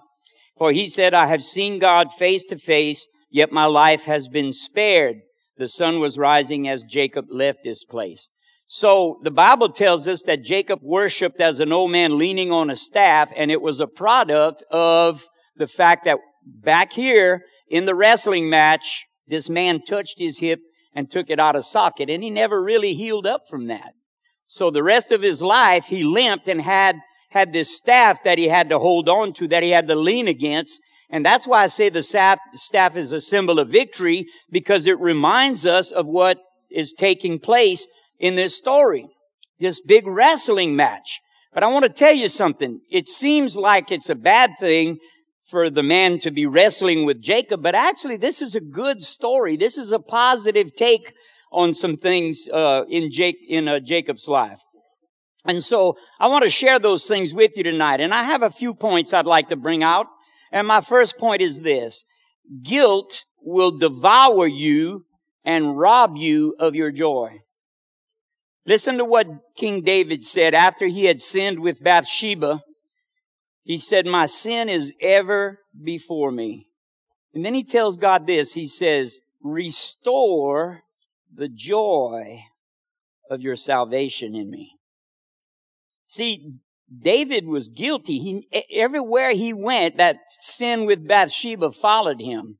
For 0.56 0.72
he 0.72 0.88
said, 0.88 1.12
I 1.12 1.26
have 1.26 1.42
seen 1.42 1.78
God 1.78 2.10
face 2.10 2.42
to 2.46 2.56
face, 2.56 3.06
yet 3.30 3.52
my 3.52 3.66
life 3.66 4.06
has 4.06 4.28
been 4.28 4.50
spared. 4.50 5.16
The 5.58 5.68
sun 5.68 6.00
was 6.00 6.16
rising 6.16 6.66
as 6.66 6.84
Jacob 6.84 7.26
left 7.28 7.58
this 7.62 7.84
place. 7.84 8.30
So 8.66 9.20
the 9.22 9.30
Bible 9.30 9.68
tells 9.68 10.08
us 10.08 10.22
that 10.22 10.42
Jacob 10.42 10.78
worshiped 10.82 11.38
as 11.40 11.60
an 11.60 11.70
old 11.70 11.90
man 11.90 12.16
leaning 12.18 12.50
on 12.50 12.70
a 12.70 12.76
staff, 12.76 13.30
and 13.36 13.50
it 13.50 13.60
was 13.60 13.78
a 13.78 13.86
product 13.86 14.64
of 14.70 15.28
the 15.56 15.66
fact 15.66 16.06
that 16.06 16.18
back 16.44 16.94
here 16.94 17.44
in 17.68 17.84
the 17.84 17.94
wrestling 17.94 18.48
match, 18.48 19.04
this 19.26 19.50
man 19.50 19.82
touched 19.82 20.18
his 20.18 20.38
hip 20.38 20.60
and 20.94 21.10
took 21.10 21.28
it 21.28 21.38
out 21.38 21.56
of 21.56 21.66
socket, 21.66 22.08
and 22.08 22.22
he 22.22 22.30
never 22.30 22.62
really 22.62 22.94
healed 22.94 23.26
up 23.26 23.42
from 23.50 23.66
that. 23.66 23.92
So 24.46 24.70
the 24.70 24.82
rest 24.82 25.12
of 25.12 25.22
his 25.22 25.42
life, 25.42 25.86
he 25.86 26.04
limped 26.04 26.48
and 26.48 26.60
had, 26.60 26.96
had 27.30 27.52
this 27.52 27.76
staff 27.76 28.22
that 28.24 28.38
he 28.38 28.48
had 28.48 28.68
to 28.70 28.78
hold 28.78 29.08
on 29.08 29.32
to, 29.34 29.48
that 29.48 29.62
he 29.62 29.70
had 29.70 29.88
to 29.88 29.94
lean 29.94 30.28
against. 30.28 30.80
And 31.10 31.24
that's 31.24 31.46
why 31.46 31.62
I 31.62 31.66
say 31.66 31.88
the 31.88 32.02
staff, 32.02 32.38
is 32.96 33.12
a 33.12 33.20
symbol 33.20 33.58
of 33.58 33.68
victory, 33.68 34.26
because 34.50 34.86
it 34.86 34.98
reminds 35.00 35.66
us 35.66 35.90
of 35.90 36.06
what 36.06 36.38
is 36.70 36.92
taking 36.92 37.38
place 37.38 37.86
in 38.18 38.34
this 38.36 38.56
story. 38.56 39.06
This 39.60 39.80
big 39.80 40.06
wrestling 40.06 40.76
match. 40.76 41.20
But 41.52 41.62
I 41.62 41.68
want 41.68 41.84
to 41.84 41.88
tell 41.88 42.14
you 42.14 42.28
something. 42.28 42.80
It 42.90 43.08
seems 43.08 43.56
like 43.56 43.92
it's 43.92 44.10
a 44.10 44.16
bad 44.16 44.50
thing 44.58 44.98
for 45.44 45.70
the 45.70 45.82
man 45.82 46.18
to 46.18 46.30
be 46.30 46.46
wrestling 46.46 47.04
with 47.04 47.20
Jacob, 47.20 47.62
but 47.62 47.74
actually 47.74 48.16
this 48.16 48.40
is 48.40 48.54
a 48.54 48.60
good 48.60 49.02
story. 49.02 49.56
This 49.56 49.76
is 49.76 49.92
a 49.92 49.98
positive 49.98 50.74
take 50.74 51.12
on 51.54 51.72
some 51.72 51.96
things 51.96 52.48
uh, 52.52 52.84
in, 52.90 53.10
Jake, 53.10 53.36
in 53.48 53.68
uh, 53.68 53.80
Jacob's 53.80 54.28
life. 54.28 54.60
And 55.46 55.62
so 55.62 55.96
I 56.18 56.26
want 56.26 56.44
to 56.44 56.50
share 56.50 56.78
those 56.78 57.06
things 57.06 57.32
with 57.32 57.56
you 57.56 57.62
tonight. 57.62 58.00
And 58.00 58.12
I 58.12 58.24
have 58.24 58.42
a 58.42 58.50
few 58.50 58.74
points 58.74 59.14
I'd 59.14 59.26
like 59.26 59.50
to 59.50 59.56
bring 59.56 59.82
out. 59.82 60.06
And 60.52 60.66
my 60.66 60.80
first 60.80 61.16
point 61.16 61.42
is 61.42 61.60
this. 61.60 62.04
Guilt 62.62 63.24
will 63.42 63.70
devour 63.70 64.46
you 64.46 65.04
and 65.44 65.78
rob 65.78 66.16
you 66.16 66.54
of 66.58 66.74
your 66.74 66.90
joy. 66.90 67.40
Listen 68.66 68.96
to 68.96 69.04
what 69.04 69.26
King 69.56 69.82
David 69.82 70.24
said 70.24 70.54
after 70.54 70.86
he 70.86 71.04
had 71.04 71.20
sinned 71.20 71.60
with 71.60 71.84
Bathsheba. 71.84 72.62
He 73.62 73.76
said, 73.76 74.06
my 74.06 74.26
sin 74.26 74.68
is 74.68 74.94
ever 75.00 75.60
before 75.82 76.32
me. 76.32 76.68
And 77.34 77.44
then 77.44 77.54
he 77.54 77.64
tells 77.64 77.96
God 77.96 78.26
this. 78.26 78.54
He 78.54 78.64
says, 78.64 79.20
restore 79.42 80.80
the 81.36 81.48
joy 81.48 82.40
of 83.30 83.40
your 83.40 83.56
salvation 83.56 84.34
in 84.34 84.50
me. 84.50 84.72
See, 86.06 86.54
David 87.02 87.46
was 87.46 87.68
guilty. 87.68 88.18
He, 88.18 88.64
everywhere 88.72 89.32
he 89.32 89.52
went, 89.52 89.96
that 89.96 90.16
sin 90.28 90.86
with 90.86 91.08
Bathsheba 91.08 91.70
followed 91.70 92.20
him. 92.20 92.58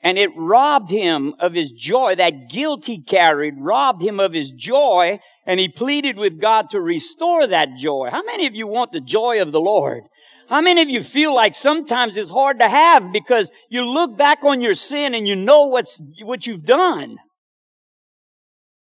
And 0.00 0.18
it 0.18 0.30
robbed 0.36 0.90
him 0.90 1.34
of 1.40 1.54
his 1.54 1.72
joy. 1.72 2.14
That 2.14 2.48
guilt 2.48 2.86
he 2.86 3.02
carried 3.02 3.54
robbed 3.58 4.02
him 4.02 4.20
of 4.20 4.32
his 4.32 4.52
joy. 4.52 5.18
And 5.44 5.58
he 5.58 5.68
pleaded 5.68 6.16
with 6.16 6.40
God 6.40 6.70
to 6.70 6.80
restore 6.80 7.46
that 7.46 7.76
joy. 7.76 8.08
How 8.10 8.22
many 8.22 8.46
of 8.46 8.54
you 8.54 8.68
want 8.68 8.92
the 8.92 9.00
joy 9.00 9.42
of 9.42 9.52
the 9.52 9.60
Lord? 9.60 10.04
How 10.48 10.60
many 10.60 10.80
of 10.80 10.88
you 10.88 11.02
feel 11.02 11.34
like 11.34 11.56
sometimes 11.56 12.16
it's 12.16 12.30
hard 12.30 12.60
to 12.60 12.68
have 12.68 13.12
because 13.12 13.50
you 13.68 13.84
look 13.84 14.16
back 14.16 14.44
on 14.44 14.60
your 14.60 14.74
sin 14.74 15.12
and 15.14 15.26
you 15.26 15.34
know 15.34 15.66
what's, 15.66 16.00
what 16.22 16.46
you've 16.46 16.64
done? 16.64 17.16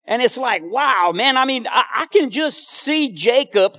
And 0.06 0.20
it's 0.20 0.36
like, 0.36 0.62
wow, 0.64 1.12
man. 1.14 1.36
I 1.36 1.44
mean, 1.44 1.66
I, 1.66 1.84
I 1.94 2.06
can 2.06 2.30
just 2.30 2.68
see 2.68 3.10
Jacob 3.10 3.78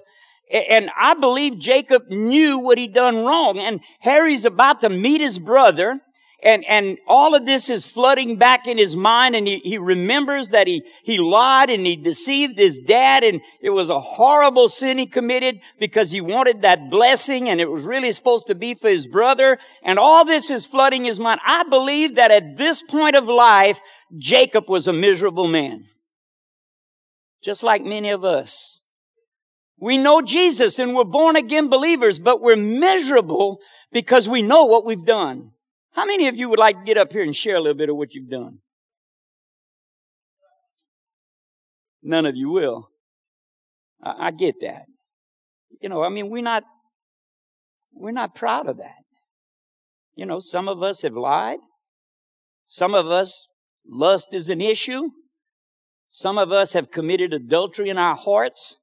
and 0.51 0.91
I 0.95 1.15
believe 1.15 1.57
Jacob 1.57 2.09
knew 2.09 2.59
what 2.59 2.77
he'd 2.77 2.93
done 2.93 3.17
wrong. 3.17 3.57
And 3.59 3.81
Harry's 3.99 4.45
about 4.45 4.81
to 4.81 4.89
meet 4.89 5.21
his 5.21 5.39
brother. 5.39 5.99
And, 6.43 6.63
and 6.65 6.99
all 7.07 7.33
of 7.33 7.47
this 7.47 7.69
is 7.71 7.87
flooding 7.89 8.35
back 8.35 8.67
in 8.67 8.77
his 8.77 8.95
mind 8.95 9.35
and 9.35 9.47
he, 9.47 9.59
he 9.63 9.77
remembers 9.79 10.49
that 10.49 10.67
he, 10.67 10.83
he 11.03 11.17
lied 11.17 11.71
and 11.71 11.87
he 11.87 11.95
deceived 11.95 12.59
his 12.59 12.77
dad 12.77 13.23
and 13.23 13.41
it 13.61 13.71
was 13.71 13.89
a 13.89 13.99
horrible 13.99 14.69
sin 14.69 14.99
he 14.99 15.07
committed 15.07 15.59
because 15.79 16.11
he 16.11 16.21
wanted 16.21 16.61
that 16.61 16.91
blessing 16.91 17.49
and 17.49 17.59
it 17.59 17.71
was 17.71 17.83
really 17.83 18.11
supposed 18.11 18.45
to 18.47 18.53
be 18.53 18.75
for 18.75 18.89
his 18.89 19.07
brother. 19.07 19.57
And 19.81 19.97
all 19.97 20.23
this 20.23 20.51
is 20.51 20.67
flooding 20.67 21.05
his 21.05 21.19
mind. 21.19 21.39
I 21.43 21.63
believe 21.63 22.15
that 22.15 22.29
at 22.29 22.57
this 22.57 22.83
point 22.83 23.15
of 23.15 23.25
life, 23.25 23.81
Jacob 24.15 24.69
was 24.69 24.87
a 24.87 24.93
miserable 24.93 25.47
man 25.47 25.85
just 27.45 27.61
like 27.61 27.83
many 27.83 28.09
of 28.09 28.25
us. 28.25 28.81
We 29.77 29.99
know 29.99 30.21
Jesus 30.21 30.79
and 30.79 30.95
we're 30.95 31.03
born 31.03 31.35
again 31.35 31.69
believers, 31.69 32.17
but 32.17 32.41
we're 32.41 32.55
miserable 32.55 33.59
because 33.91 34.27
we 34.27 34.41
know 34.41 34.65
what 34.65 34.83
we've 34.83 35.05
done. 35.05 35.51
How 35.91 36.05
many 36.05 36.27
of 36.27 36.35
you 36.35 36.49
would 36.49 36.57
like 36.57 36.79
to 36.79 36.83
get 36.83 36.97
up 36.97 37.13
here 37.13 37.21
and 37.21 37.35
share 37.35 37.55
a 37.55 37.61
little 37.61 37.77
bit 37.77 37.89
of 37.89 37.97
what 37.97 38.15
you've 38.15 38.31
done? 38.31 38.59
None 42.01 42.25
of 42.25 42.35
you 42.35 42.49
will. 42.49 42.89
I, 44.03 44.27
I 44.27 44.31
get 44.31 44.55
that. 44.61 44.85
You 45.81 45.89
know, 45.89 46.03
I 46.03 46.09
mean, 46.09 46.29
we're 46.29 46.41
not, 46.41 46.63
we're 47.93 48.11
not 48.11 48.33
proud 48.33 48.67
of 48.67 48.77
that. 48.77 49.03
You 50.15 50.25
know, 50.25 50.39
some 50.39 50.67
of 50.67 50.81
us 50.81 51.03
have 51.03 51.13
lied. 51.13 51.59
Some 52.65 52.95
of 52.95 53.07
us, 53.07 53.47
lust 53.85 54.33
is 54.33 54.49
an 54.49 54.61
issue. 54.61 55.09
Some 56.17 56.37
of 56.37 56.49
us 56.53 56.71
have 56.71 56.91
committed 56.91 57.33
adultery 57.33 57.89
in 57.89 57.97
our 57.97 58.15
hearts. 58.15 58.77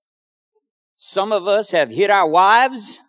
Some 0.99 1.33
of 1.33 1.49
us 1.49 1.71
have 1.71 1.89
hit 1.89 2.11
our 2.11 2.29
wives. 2.29 3.01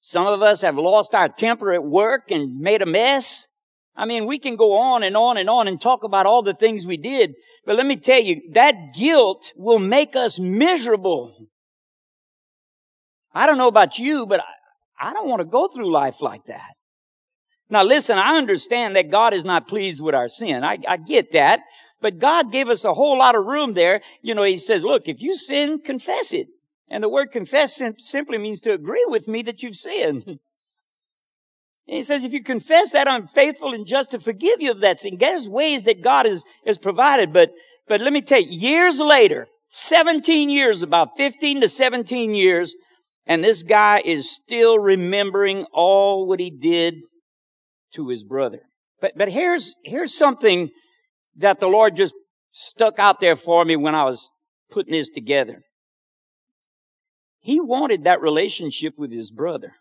Some 0.00 0.26
of 0.26 0.42
us 0.42 0.60
have 0.60 0.76
lost 0.76 1.14
our 1.14 1.30
temper 1.30 1.72
at 1.72 1.82
work 1.82 2.30
and 2.30 2.60
made 2.60 2.82
a 2.82 2.86
mess. 2.86 3.48
I 3.96 4.04
mean, 4.04 4.26
we 4.26 4.38
can 4.38 4.56
go 4.56 4.76
on 4.76 5.02
and 5.02 5.16
on 5.16 5.38
and 5.38 5.48
on 5.48 5.68
and 5.68 5.80
talk 5.80 6.04
about 6.04 6.26
all 6.26 6.42
the 6.42 6.52
things 6.52 6.84
we 6.84 6.98
did. 6.98 7.32
But 7.64 7.76
let 7.76 7.86
me 7.86 7.96
tell 7.96 8.20
you, 8.20 8.42
that 8.52 8.92
guilt 8.92 9.54
will 9.56 9.78
make 9.78 10.14
us 10.14 10.38
miserable. 10.38 11.34
I 13.32 13.46
don't 13.46 13.56
know 13.56 13.68
about 13.68 13.98
you, 13.98 14.26
but 14.26 14.42
I, 15.00 15.14
don't 15.14 15.30
want 15.30 15.40
to 15.40 15.46
go 15.46 15.66
through 15.66 15.90
life 15.90 16.20
like 16.20 16.44
that. 16.48 16.74
Now 17.70 17.84
listen, 17.84 18.18
I 18.18 18.36
understand 18.36 18.96
that 18.96 19.10
God 19.10 19.32
is 19.32 19.46
not 19.46 19.66
pleased 19.66 20.02
with 20.02 20.14
our 20.14 20.28
sin. 20.28 20.62
I, 20.62 20.76
I 20.86 20.98
get 20.98 21.32
that. 21.32 21.60
But 22.00 22.18
God 22.18 22.50
gave 22.52 22.68
us 22.68 22.84
a 22.84 22.94
whole 22.94 23.18
lot 23.18 23.34
of 23.34 23.44
room 23.44 23.74
there. 23.74 24.00
You 24.22 24.34
know, 24.34 24.42
He 24.42 24.56
says, 24.56 24.84
look, 24.84 25.08
if 25.08 25.20
you 25.20 25.36
sin, 25.36 25.80
confess 25.80 26.32
it. 26.32 26.48
And 26.88 27.04
the 27.04 27.08
word 27.08 27.30
confess 27.30 27.80
simply 27.98 28.38
means 28.38 28.60
to 28.62 28.72
agree 28.72 29.04
with 29.06 29.28
me 29.28 29.42
that 29.42 29.62
you've 29.62 29.76
sinned. 29.76 30.38
And 31.90 31.96
he 31.96 32.02
says, 32.04 32.22
if 32.22 32.32
you 32.32 32.40
confess 32.40 32.92
that, 32.92 33.08
I'm 33.08 33.26
faithful 33.26 33.74
and 33.74 33.84
just 33.84 34.12
to 34.12 34.20
forgive 34.20 34.60
you 34.60 34.70
of 34.70 34.78
that 34.78 35.00
sin. 35.00 35.16
There's 35.18 35.48
ways 35.48 35.82
that 35.84 36.04
God 36.04 36.24
has, 36.24 36.44
has 36.64 36.78
provided, 36.78 37.32
but, 37.32 37.50
but 37.88 38.00
let 38.00 38.12
me 38.12 38.22
tell 38.22 38.40
you, 38.40 38.48
years 38.48 39.00
later, 39.00 39.48
17 39.70 40.50
years, 40.50 40.84
about 40.84 41.16
15 41.16 41.62
to 41.62 41.68
17 41.68 42.32
years, 42.32 42.76
and 43.26 43.42
this 43.42 43.64
guy 43.64 44.02
is 44.04 44.30
still 44.30 44.78
remembering 44.78 45.66
all 45.72 46.28
what 46.28 46.38
he 46.38 46.48
did 46.48 46.94
to 47.94 48.08
his 48.08 48.22
brother. 48.22 48.60
But, 49.00 49.14
but 49.16 49.28
here's, 49.28 49.74
here's 49.84 50.16
something 50.16 50.70
that 51.36 51.60
the 51.60 51.68
Lord 51.68 51.96
just 51.96 52.14
stuck 52.50 52.98
out 52.98 53.20
there 53.20 53.36
for 53.36 53.64
me 53.64 53.76
when 53.76 53.94
I 53.94 54.04
was 54.04 54.30
putting 54.70 54.92
this 54.92 55.10
together. 55.10 55.64
He 57.40 57.60
wanted 57.60 58.04
that 58.04 58.20
relationship 58.20 58.94
with 58.98 59.10
his 59.10 59.30
brother 59.30 59.74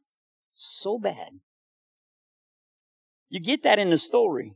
so 0.53 0.98
bad. 0.98 1.29
You 3.29 3.39
get 3.39 3.63
that 3.63 3.79
in 3.79 3.89
the 3.89 3.98
story. 3.98 4.56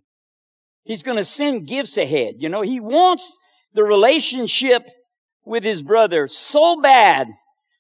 He's 0.84 1.04
going 1.04 1.18
to 1.18 1.26
send 1.26 1.68
gifts 1.68 1.98
ahead. 1.98 2.36
You 2.40 2.50
know, 2.50 2.62
he 2.62 2.80
wants 2.80 3.40
the 3.74 3.84
relationship 3.84 4.90
with 5.46 5.64
his 5.64 5.82
brother 5.82 6.28
so 6.28 6.80
bad, 6.82 7.28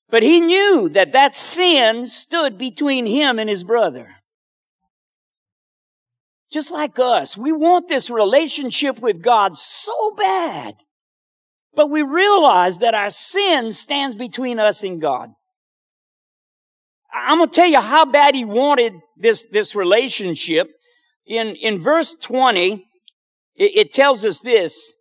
but 0.09 0.23
he 0.23 0.39
knew 0.39 0.89
that 0.89 1.13
that 1.13 1.35
sin 1.35 2.05
stood 2.05 2.57
between 2.57 3.05
him 3.05 3.39
and 3.39 3.49
his 3.49 3.63
brother. 3.63 4.15
Just 6.53 6.69
like 6.69 6.99
us, 6.99 7.35
we 7.35 7.51
want 7.51 7.87
this 7.87 8.11
relationship 8.11 8.99
with 8.99 9.23
God 9.23 9.57
so 9.57 10.13
bad. 10.15 10.75
But 11.75 11.89
we 11.89 12.03
realize 12.03 12.77
that 12.77 12.93
our 12.93 13.09
sin 13.09 13.71
stands 13.71 14.15
between 14.15 14.59
us 14.59 14.83
and 14.83 15.01
God. 15.01 15.31
I'm 17.11 17.39
going 17.39 17.49
to 17.49 17.55
tell 17.55 17.67
you 17.67 17.81
how 17.81 18.05
bad 18.05 18.35
he 18.35 18.45
wanted 18.45 18.93
this, 19.17 19.47
this 19.51 19.73
relationship. 19.73 20.67
In, 21.25 21.55
in 21.55 21.79
verse 21.79 22.13
20, 22.13 22.85
it, 23.55 23.71
it 23.75 23.93
tells 23.93 24.23
us 24.23 24.39
this. 24.39 24.93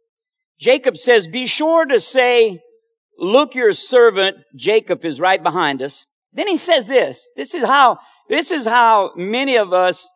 Jacob 0.58 0.96
says, 0.96 1.26
be 1.26 1.44
sure 1.44 1.84
to 1.84 2.00
say, 2.00 2.60
look 3.18 3.54
your 3.54 3.74
servant, 3.74 4.38
Jacob 4.56 5.04
is 5.04 5.20
right 5.20 5.42
behind 5.42 5.82
us. 5.82 6.06
Then 6.32 6.48
he 6.48 6.56
says 6.56 6.86
this. 6.86 7.30
This 7.36 7.54
is 7.54 7.64
how, 7.64 7.98
this 8.30 8.50
is 8.50 8.64
how 8.64 9.12
many 9.16 9.58
of 9.58 9.74
us 9.74 10.10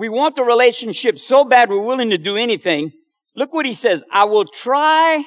we 0.00 0.08
want 0.08 0.34
the 0.34 0.42
relationship 0.42 1.18
so 1.18 1.44
bad 1.44 1.68
we're 1.68 1.78
willing 1.78 2.08
to 2.08 2.16
do 2.16 2.38
anything. 2.38 2.90
Look 3.36 3.52
what 3.52 3.66
he 3.66 3.74
says. 3.74 4.02
I 4.10 4.24
will 4.24 4.46
try 4.46 5.24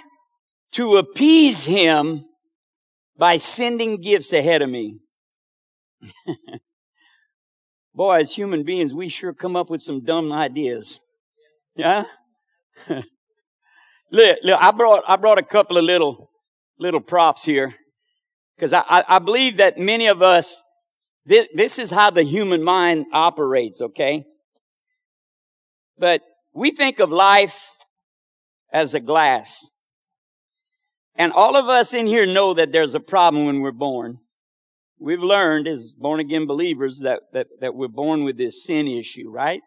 to 0.72 0.98
appease 0.98 1.64
him 1.64 2.26
by 3.16 3.36
sending 3.36 4.02
gifts 4.02 4.34
ahead 4.34 4.64
of 4.64 4.72
me. 4.72 4.98
Boy, 7.94 8.22
as 8.22 8.34
human 8.34 8.64
beings, 8.64 8.96
we 8.96 9.10
sure 9.10 9.32
come 9.32 9.56
up 9.56 9.70
with 9.70 9.84
some 9.84 10.04
dumb 10.04 10.32
ideas. 10.32 11.02
Yeah? 11.76 12.06
look, 12.90 13.04
look, 14.42 14.60
I 14.60 14.72
brought, 14.72 15.04
I 15.08 15.18
brought 15.18 15.38
a 15.38 15.44
couple 15.44 15.78
of 15.78 15.84
little, 15.84 16.32
little 16.80 17.00
props 17.00 17.46
here. 17.46 17.76
Cause 18.60 18.74
I, 18.74 18.84
I, 18.90 19.04
I 19.08 19.20
believe 19.20 19.58
that 19.58 19.78
many 19.78 20.08
of 20.08 20.24
us, 20.24 20.64
this, 21.28 21.48
this 21.54 21.78
is 21.78 21.92
how 21.92 22.10
the 22.10 22.24
human 22.24 22.64
mind 22.64 23.06
operates, 23.14 23.80
okay? 23.80 24.26
But 26.04 26.22
we 26.54 26.72
think 26.72 27.00
of 27.00 27.14
life 27.14 27.78
as 28.74 28.94
a 28.94 29.00
glass. 29.00 29.72
And 31.16 31.32
all 31.32 31.56
of 31.56 31.70
us 31.70 31.94
in 31.94 32.08
here 32.08 32.26
know 32.26 32.54
that 32.56 32.74
there's 32.74 32.94
a 32.94 33.00
problem 33.00 33.46
when 33.46 33.62
we're 33.62 33.72
born. 33.72 34.18
We've 35.00 35.24
learned 35.24 35.66
as 35.66 35.94
born 35.98 36.20
again 36.20 36.46
believers 36.46 37.00
that, 37.06 37.22
that, 37.32 37.48
that 37.62 37.76
we're 37.76 37.88
born 37.88 38.26
with 38.26 38.38
this 38.38 38.66
sin 38.66 38.86
issue, 38.86 39.30
right? 39.30 39.62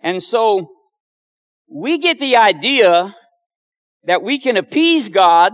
And 0.00 0.20
so 0.20 0.72
we 1.68 1.98
get 1.98 2.18
the 2.18 2.34
idea 2.34 3.14
that 4.06 4.24
we 4.24 4.40
can 4.40 4.56
appease 4.56 5.08
God 5.08 5.52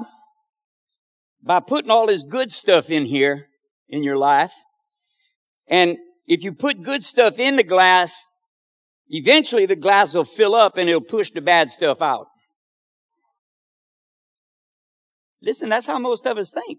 by 1.42 1.60
putting 1.60 1.90
all 1.90 2.06
this 2.06 2.24
good 2.24 2.50
stuff 2.50 2.88
in 2.88 3.04
here 3.04 3.48
in 3.90 4.02
your 4.02 4.16
life. 4.16 4.54
And 5.68 5.98
if 6.26 6.42
you 6.42 6.54
put 6.54 6.82
good 6.82 7.04
stuff 7.04 7.38
in 7.38 7.56
the 7.56 7.62
glass, 7.62 8.30
Eventually 9.08 9.66
the 9.66 9.76
glass 9.76 10.14
will 10.14 10.24
fill 10.24 10.54
up 10.54 10.76
and 10.76 10.88
it'll 10.88 11.00
push 11.00 11.30
the 11.30 11.40
bad 11.40 11.70
stuff 11.70 12.00
out. 12.00 12.26
Listen, 15.42 15.68
that's 15.68 15.86
how 15.86 15.98
most 15.98 16.26
of 16.26 16.38
us 16.38 16.52
think. 16.52 16.78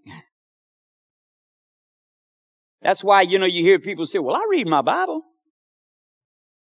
That's 2.82 3.02
why, 3.02 3.22
you 3.22 3.38
know, 3.38 3.46
you 3.46 3.62
hear 3.62 3.78
people 3.78 4.06
say, 4.06 4.18
well, 4.18 4.36
I 4.36 4.46
read 4.50 4.66
my 4.66 4.82
Bible. 4.82 5.22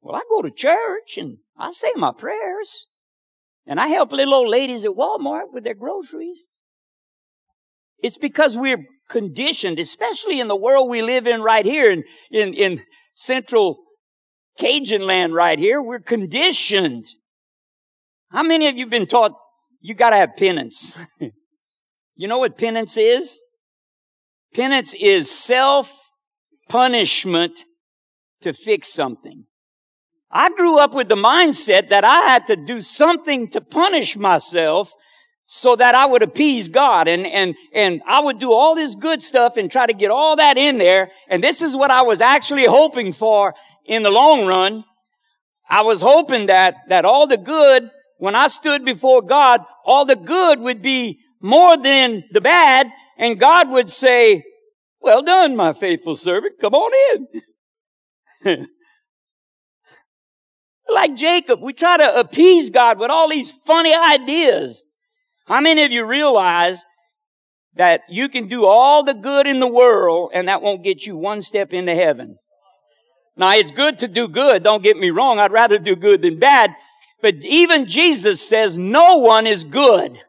Well, 0.02 0.15
I 0.15 0.21
go 0.30 0.41
to 0.41 0.52
church 0.52 1.17
and 1.17 1.38
I 1.58 1.71
say 1.71 1.93
my 1.95 2.12
prayers. 2.12 2.88
And 3.67 3.80
I 3.80 3.88
help 3.88 4.12
little 4.12 4.34
old 4.34 4.50
ladies 4.50 4.84
at 4.84 4.91
Walmart 4.91 5.54
with 5.54 5.63
their 5.63 5.76
groceries. 5.76 6.47
It's 8.00 8.17
because 8.17 8.58
we're 8.58 8.84
conditioned, 9.08 9.78
especially 9.78 10.39
in 10.39 10.47
the 10.47 10.56
world 10.56 10.89
we 10.89 11.04
live 11.04 11.28
in 11.28 11.41
right 11.41 11.65
here 11.65 11.91
in, 11.91 12.04
in, 12.32 12.54
in 12.56 12.82
central 13.13 13.78
Cajun 14.57 15.01
land 15.01 15.33
right 15.33 15.57
here. 15.57 15.81
We're 15.81 15.99
conditioned. 15.99 17.05
How 18.31 18.43
many 18.43 18.67
of 18.67 18.77
you 18.77 18.85
been 18.85 19.07
taught 19.07 19.33
you 19.79 19.93
gotta 19.93 20.15
have 20.15 20.35
penance? 20.37 20.97
you 22.15 22.27
know 22.27 22.39
what 22.39 22.57
penance 22.57 22.97
is? 22.97 23.41
Penance 24.53 24.93
is 24.95 25.31
self 25.31 26.11
punishment 26.69 27.65
to 28.41 28.53
fix 28.53 28.93
something. 28.93 29.45
I 30.31 30.49
grew 30.49 30.79
up 30.79 30.93
with 30.93 31.09
the 31.09 31.15
mindset 31.15 31.89
that 31.89 32.05
I 32.05 32.21
had 32.21 32.47
to 32.47 32.55
do 32.55 32.79
something 32.79 33.49
to 33.49 33.61
punish 33.61 34.15
myself 34.15 34.93
so 35.43 35.75
that 35.75 35.95
I 35.95 36.05
would 36.05 36.21
appease 36.21 36.69
God 36.69 37.09
and, 37.09 37.27
and, 37.27 37.55
and 37.73 38.01
I 38.07 38.21
would 38.21 38.39
do 38.39 38.53
all 38.53 38.73
this 38.73 38.95
good 38.95 39.21
stuff 39.21 39.57
and 39.57 39.69
try 39.69 39.85
to 39.85 39.93
get 39.93 40.09
all 40.09 40.37
that 40.37 40.57
in 40.57 40.77
there. 40.77 41.11
And 41.27 41.43
this 41.43 41.61
is 41.61 41.75
what 41.75 41.91
I 41.91 42.03
was 42.03 42.21
actually 42.21 42.65
hoping 42.65 43.11
for 43.11 43.53
in 43.86 44.04
the 44.04 44.12
long 44.12 44.46
run, 44.46 44.84
I 45.70 45.82
was 45.82 46.02
hoping 46.02 46.48
that, 46.48 46.76
that 46.89 47.06
all 47.06 47.28
the 47.28 47.38
good, 47.38 47.89
when 48.17 48.36
I 48.36 48.48
stood 48.48 48.84
before 48.84 49.22
God, 49.22 49.62
all 49.86 50.06
the 50.06 50.15
good 50.15 50.60
would 50.60 50.82
be 50.82 51.20
more 51.41 51.78
than 51.78 52.24
the 52.32 52.41
bad, 52.41 52.88
and 53.17 53.39
God 53.39 53.70
would 53.70 53.89
say, 53.89 54.44
well 55.00 55.24
done, 55.24 55.56
my 55.56 55.74
faithful 55.74 56.15
servant, 56.15 56.56
come 56.60 56.74
on 56.76 57.20
in. 58.46 58.67
like 60.94 61.15
Jacob, 61.15 61.62
we 61.62 61.74
try 61.74 61.98
to 61.98 62.20
appease 62.20 62.70
God 62.70 63.00
with 63.00 63.10
all 63.10 63.30
these 63.30 63.50
funny 63.50 63.96
ideas. 63.96 64.84
How 65.48 65.62
many 65.62 65.84
of 65.84 65.91
you 65.91 66.06
realize 66.06 66.84
that 67.76 68.02
you 68.10 68.30
can 68.30 68.48
do 68.48 68.65
all 68.65 69.04
the 69.04 69.13
good 69.13 69.48
in 69.48 69.60
the 69.60 69.67
world 69.67 70.32
and 70.34 70.48
that 70.48 70.62
won't 70.62 70.84
get 70.84 71.06
you 71.06 71.17
one 71.17 71.41
step 71.41 71.74
into 71.74 71.96
heaven? 71.96 72.38
Now 73.38 73.56
it's 73.56 73.72
good 73.72 74.00
to 74.00 74.08
do 74.08 74.28
good. 74.28 74.63
Don't 74.63 74.84
get 74.84 74.98
me 74.98 75.10
wrong. 75.10 75.39
I'd 75.39 75.52
rather 75.52 75.80
do 75.80 75.96
good 75.96 76.22
than 76.22 76.39
bad. 76.39 76.76
But 77.22 77.36
even 77.36 77.88
Jesus 77.88 78.48
says 78.48 78.78
no 78.78 79.17
one 79.17 79.48
is 79.48 79.63
good. 79.63 80.20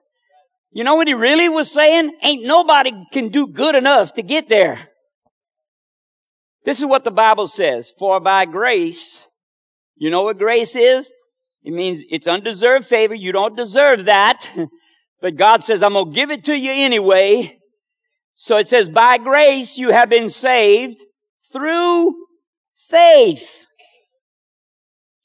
You 0.70 0.84
know 0.84 0.96
what 0.96 1.08
he 1.08 1.14
really 1.14 1.48
was 1.48 1.70
saying? 1.70 2.12
Ain't 2.22 2.44
nobody 2.44 2.92
can 3.12 3.28
do 3.28 3.46
good 3.46 3.74
enough 3.74 4.14
to 4.14 4.22
get 4.22 4.48
there. 4.48 4.88
This 6.64 6.78
is 6.78 6.86
what 6.86 7.04
the 7.04 7.10
Bible 7.10 7.48
says. 7.48 7.92
For 7.98 8.20
by 8.20 8.44
grace, 8.44 9.28
you 9.96 10.10
know 10.10 10.22
what 10.22 10.38
grace 10.38 10.76
is? 10.76 11.12
It 11.64 11.72
means 11.72 12.04
it's 12.10 12.26
undeserved 12.26 12.86
favor. 12.86 13.14
You 13.14 13.32
don't 13.32 13.56
deserve 13.56 14.06
that. 14.06 14.50
But 15.22 15.36
God 15.36 15.62
says, 15.62 15.84
I'm 15.84 15.92
going 15.92 16.06
to 16.06 16.12
give 16.12 16.32
it 16.32 16.44
to 16.46 16.58
you 16.58 16.72
anyway. 16.72 17.60
So 18.34 18.56
it 18.56 18.66
says, 18.66 18.88
by 18.88 19.18
grace 19.18 19.78
you 19.78 19.90
have 19.90 20.10
been 20.10 20.28
saved 20.28 20.98
through 21.52 22.12
faith. 22.92 23.66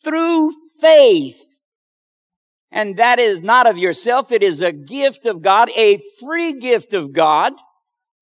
Through 0.04 0.54
faith. 0.82 1.44
And 2.72 2.98
that 2.98 3.20
is 3.20 3.44
not 3.44 3.68
of 3.68 3.78
yourself. 3.78 4.32
It 4.32 4.44
is 4.44 4.62
a 4.62 4.72
gift 4.72 5.26
of 5.26 5.42
God, 5.42 5.70
a 5.76 6.00
free 6.20 6.54
gift 6.54 6.94
of 6.94 7.14
God, 7.14 7.54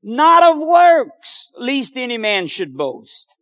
not 0.04 0.44
of 0.44 0.58
works, 0.60 1.52
least 1.58 1.94
any 1.96 2.18
man 2.18 2.48
should 2.48 2.76
boast. 2.76 3.36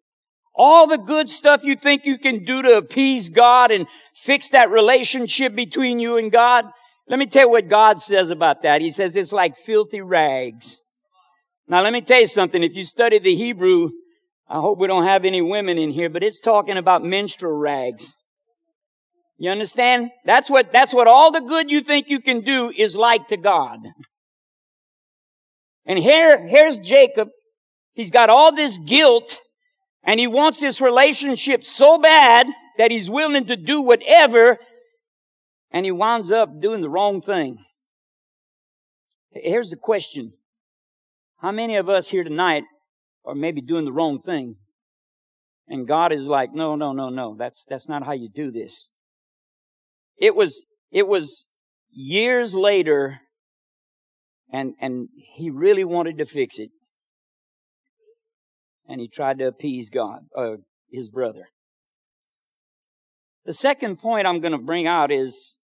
All 0.56 0.88
the 0.88 0.98
good 0.98 1.30
stuff 1.30 1.64
you 1.64 1.76
think 1.76 2.06
you 2.06 2.18
can 2.18 2.44
do 2.44 2.62
to 2.62 2.78
appease 2.78 3.30
God 3.30 3.72
and 3.72 3.88
fix 4.14 4.50
that 4.50 4.70
relationship 4.70 5.56
between 5.56 6.00
you 6.00 6.18
and 6.18 6.32
God. 6.32 6.66
Let 7.08 7.20
me 7.20 7.26
tell 7.26 7.44
you 7.44 7.50
what 7.50 7.68
God 7.68 8.00
says 8.00 8.30
about 8.30 8.62
that. 8.64 8.82
He 8.82 8.90
says 8.90 9.16
it's 9.16 9.34
like 9.34 9.56
filthy 9.58 10.02
rags. 10.02 10.82
Now 11.68 11.82
let 11.82 11.92
me 11.92 12.02
tell 12.02 12.20
you 12.20 12.28
something. 12.28 12.62
If 12.62 12.76
you 12.76 12.84
study 12.84 13.20
the 13.20 13.36
Hebrew, 13.36 13.90
I 14.48 14.60
hope 14.60 14.78
we 14.78 14.88
don't 14.88 15.06
have 15.06 15.26
any 15.26 15.42
women 15.42 15.78
in 15.78 15.92
here, 15.92 16.10
but 16.10 16.24
it's 16.24 16.40
talking 16.40 16.78
about 16.78 17.04
menstrual 17.04 17.54
rags. 17.54 18.16
You 19.38 19.50
understand? 19.50 20.12
That's 20.26 20.50
what, 20.50 20.72
that's 20.72 20.94
what 20.94 21.08
all 21.08 21.32
the 21.32 21.42
good 21.42 21.72
you 21.72 21.82
think 21.82 22.10
you 22.10 22.20
can 22.20 22.42
do 22.42 22.72
is 22.76 22.96
like 22.96 23.28
to 23.30 23.38
God. 23.38 23.80
And 25.86 26.00
here, 26.00 26.48
here's 26.48 26.80
Jacob. 26.80 27.30
He's 27.94 28.12
got 28.12 28.30
all 28.30 28.54
this 28.54 28.78
guilt 28.78 29.40
And 30.04 30.20
he 30.20 30.28
wants 30.28 30.60
this 30.60 30.82
relationship 30.82 31.64
so 31.64 31.98
bad 31.98 32.48
that 32.78 32.92
he's 32.92 33.10
willing 33.10 33.46
to 33.46 33.56
do 33.56 33.82
whatever 33.82 34.58
and 35.72 35.86
he 35.86 35.92
winds 35.92 36.32
up 36.32 36.62
doing 36.62 36.82
the 36.82 36.90
wrong 36.90 37.22
thing. 37.22 37.58
Here's 39.32 39.72
the 39.72 39.78
question. 39.78 40.34
How 41.38 41.52
many 41.52 41.78
of 41.78 41.90
us 41.90 42.10
here 42.10 42.24
tonight 42.24 42.64
are 43.26 43.36
maybe 43.36 43.62
doing 43.62 43.86
the 43.86 43.94
wrong 43.94 44.20
thing? 44.20 44.56
And 45.68 45.88
God 45.88 46.12
is 46.12 46.28
like, 46.28 46.54
no, 46.54 46.76
no, 46.76 46.92
no, 46.92 47.10
no. 47.10 47.36
That's, 47.38 47.66
that's 47.66 47.88
not 47.88 48.06
how 48.06 48.12
you 48.14 48.30
do 48.34 48.52
this. 48.52 48.90
It 50.18 50.36
was, 50.36 50.66
it 50.92 51.08
was 51.08 51.48
years 51.90 52.54
later 52.54 53.22
and, 54.54 54.76
and 54.80 55.10
he 55.16 55.50
really 55.50 55.84
wanted 55.84 56.20
to 56.20 56.26
fix 56.26 56.60
it. 56.60 56.70
And 58.88 59.02
he 59.02 59.08
tried 59.08 59.40
to 59.40 59.48
appease 59.48 59.90
God, 59.90 60.20
uh, 60.38 60.58
his 60.92 61.10
brother. 61.10 61.50
The 63.46 63.54
second 63.54 63.98
point 63.98 64.28
I'm 64.28 64.42
going 64.42 64.52
to 64.52 64.58
bring 64.58 64.86
out 64.86 65.12
is, 65.12 65.58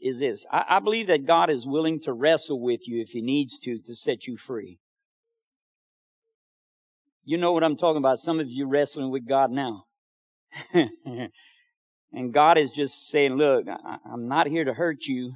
is 0.00 0.18
this. 0.20 0.44
I, 0.52 0.64
I 0.68 0.78
believe 0.80 1.06
that 1.06 1.26
God 1.26 1.48
is 1.48 1.66
willing 1.66 1.98
to 2.00 2.12
wrestle 2.12 2.60
with 2.60 2.86
you 2.86 3.00
if 3.00 3.10
he 3.10 3.22
needs 3.22 3.58
to, 3.60 3.78
to 3.84 3.94
set 3.94 4.26
you 4.26 4.36
free. 4.36 4.78
You 7.28 7.36
know 7.36 7.52
what 7.52 7.62
I'm 7.62 7.76
talking 7.76 7.98
about. 7.98 8.16
Some 8.16 8.40
of 8.40 8.50
you 8.50 8.66
wrestling 8.66 9.10
with 9.10 9.28
God 9.28 9.50
now. 9.50 9.84
and 10.72 12.32
God 12.32 12.56
is 12.56 12.70
just 12.70 13.10
saying, 13.10 13.36
look, 13.36 13.66
I'm 14.10 14.28
not 14.28 14.46
here 14.46 14.64
to 14.64 14.72
hurt 14.72 15.04
you, 15.04 15.34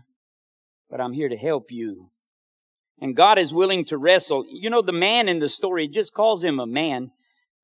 but 0.88 1.02
I'm 1.02 1.12
here 1.12 1.28
to 1.28 1.36
help 1.36 1.70
you. 1.70 2.08
And 2.98 3.14
God 3.14 3.38
is 3.38 3.52
willing 3.52 3.84
to 3.84 3.98
wrestle. 3.98 4.46
You 4.50 4.70
know, 4.70 4.80
the 4.80 4.90
man 4.90 5.28
in 5.28 5.38
the 5.38 5.50
story 5.50 5.86
just 5.86 6.14
calls 6.14 6.42
him 6.42 6.58
a 6.58 6.66
man. 6.66 7.10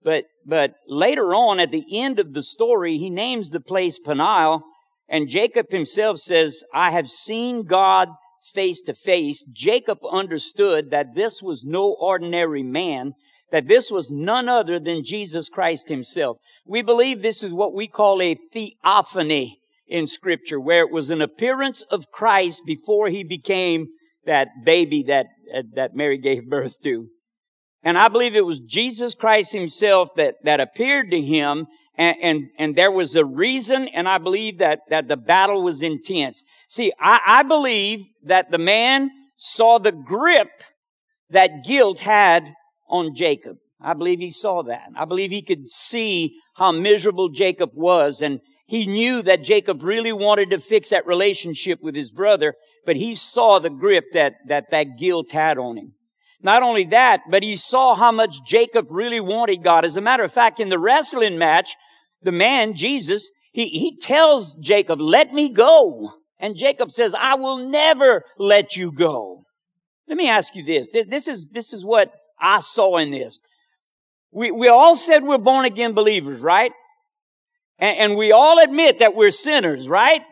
But, 0.02 0.24
but 0.44 0.74
later 0.86 1.34
on 1.34 1.58
at 1.58 1.70
the 1.70 1.86
end 1.90 2.18
of 2.18 2.34
the 2.34 2.42
story, 2.42 2.98
he 2.98 3.08
names 3.08 3.48
the 3.48 3.60
place 3.60 3.98
Peniel. 3.98 4.60
And 5.08 5.30
Jacob 5.30 5.70
himself 5.70 6.18
says, 6.18 6.64
I 6.74 6.90
have 6.90 7.08
seen 7.08 7.62
God 7.62 8.10
face 8.52 8.82
to 8.82 8.92
face. 8.92 9.42
Jacob 9.50 10.00
understood 10.04 10.90
that 10.90 11.14
this 11.14 11.42
was 11.42 11.64
no 11.64 11.96
ordinary 11.98 12.62
man 12.62 13.14
that 13.50 13.68
this 13.68 13.90
was 13.90 14.10
none 14.10 14.48
other 14.48 14.78
than 14.78 15.04
Jesus 15.04 15.48
Christ 15.48 15.88
himself. 15.88 16.36
We 16.66 16.82
believe 16.82 17.22
this 17.22 17.42
is 17.42 17.52
what 17.52 17.74
we 17.74 17.88
call 17.88 18.20
a 18.20 18.36
theophany 18.52 19.58
in 19.86 20.06
scripture, 20.06 20.60
where 20.60 20.82
it 20.82 20.92
was 20.92 21.10
an 21.10 21.22
appearance 21.22 21.82
of 21.90 22.10
Christ 22.12 22.62
before 22.66 23.08
he 23.08 23.24
became 23.24 23.86
that 24.26 24.48
baby 24.64 25.04
that, 25.04 25.26
uh, 25.54 25.62
that 25.74 25.94
Mary 25.94 26.18
gave 26.18 26.48
birth 26.48 26.80
to. 26.82 27.06
And 27.82 27.96
I 27.96 28.08
believe 28.08 28.36
it 28.36 28.44
was 28.44 28.60
Jesus 28.60 29.14
Christ 29.14 29.52
himself 29.52 30.10
that, 30.16 30.34
that 30.44 30.60
appeared 30.60 31.10
to 31.10 31.20
him 31.22 31.66
and, 31.98 32.16
and, 32.22 32.42
and, 32.58 32.76
there 32.76 32.92
was 32.92 33.16
a 33.16 33.24
reason, 33.24 33.88
and 33.88 34.08
I 34.08 34.18
believe 34.18 34.58
that, 34.58 34.82
that 34.88 35.08
the 35.08 35.16
battle 35.16 35.64
was 35.64 35.82
intense. 35.82 36.44
See, 36.68 36.92
I, 37.00 37.20
I 37.26 37.42
believe 37.42 38.04
that 38.22 38.52
the 38.52 38.58
man 38.58 39.10
saw 39.36 39.78
the 39.78 39.90
grip 39.90 40.62
that 41.30 41.64
guilt 41.64 41.98
had 41.98 42.54
on 42.88 43.14
Jacob. 43.14 43.56
I 43.80 43.94
believe 43.94 44.18
he 44.18 44.30
saw 44.30 44.62
that. 44.64 44.88
I 44.96 45.04
believe 45.04 45.30
he 45.30 45.42
could 45.42 45.68
see 45.68 46.36
how 46.54 46.72
miserable 46.72 47.28
Jacob 47.28 47.70
was 47.74 48.20
and 48.20 48.40
he 48.68 48.86
knew 48.86 49.22
that 49.22 49.42
Jacob 49.42 49.82
really 49.82 50.12
wanted 50.12 50.50
to 50.50 50.58
fix 50.58 50.90
that 50.90 51.06
relationship 51.06 51.80
with 51.82 51.94
his 51.94 52.10
brother, 52.10 52.54
but 52.84 52.96
he 52.96 53.14
saw 53.14 53.58
the 53.58 53.70
grip 53.70 54.04
that, 54.12 54.34
that 54.46 54.70
that 54.70 54.98
guilt 54.98 55.30
had 55.30 55.56
on 55.56 55.78
him. 55.78 55.94
Not 56.42 56.62
only 56.62 56.84
that, 56.84 57.22
but 57.30 57.42
he 57.42 57.56
saw 57.56 57.94
how 57.94 58.12
much 58.12 58.44
Jacob 58.46 58.88
really 58.90 59.20
wanted 59.20 59.64
God. 59.64 59.86
As 59.86 59.96
a 59.96 60.02
matter 60.02 60.22
of 60.22 60.32
fact, 60.32 60.60
in 60.60 60.68
the 60.68 60.78
wrestling 60.78 61.38
match, 61.38 61.76
the 62.22 62.30
man, 62.30 62.74
Jesus, 62.74 63.30
he, 63.52 63.68
he 63.70 63.96
tells 63.96 64.54
Jacob, 64.56 65.00
let 65.00 65.32
me 65.32 65.48
go. 65.48 66.12
And 66.38 66.54
Jacob 66.54 66.90
says, 66.90 67.14
I 67.18 67.36
will 67.36 67.56
never 67.56 68.22
let 68.38 68.76
you 68.76 68.92
go. 68.92 69.44
Let 70.06 70.18
me 70.18 70.28
ask 70.28 70.54
you 70.54 70.62
this. 70.62 70.90
This, 70.90 71.06
this 71.06 71.26
is, 71.26 71.48
this 71.48 71.72
is 71.72 71.86
what 71.86 72.12
I 72.40 72.60
saw 72.60 72.98
in 72.98 73.10
this. 73.10 73.38
We, 74.30 74.50
we 74.50 74.68
all 74.68 74.96
said 74.96 75.24
we're 75.24 75.38
born 75.38 75.64
again 75.64 75.94
believers, 75.94 76.40
right? 76.40 76.72
And, 77.78 77.98
and 77.98 78.16
we 78.16 78.32
all 78.32 78.62
admit 78.62 78.98
that 78.98 79.14
we're 79.14 79.30
sinners, 79.30 79.88
right? 79.88 80.22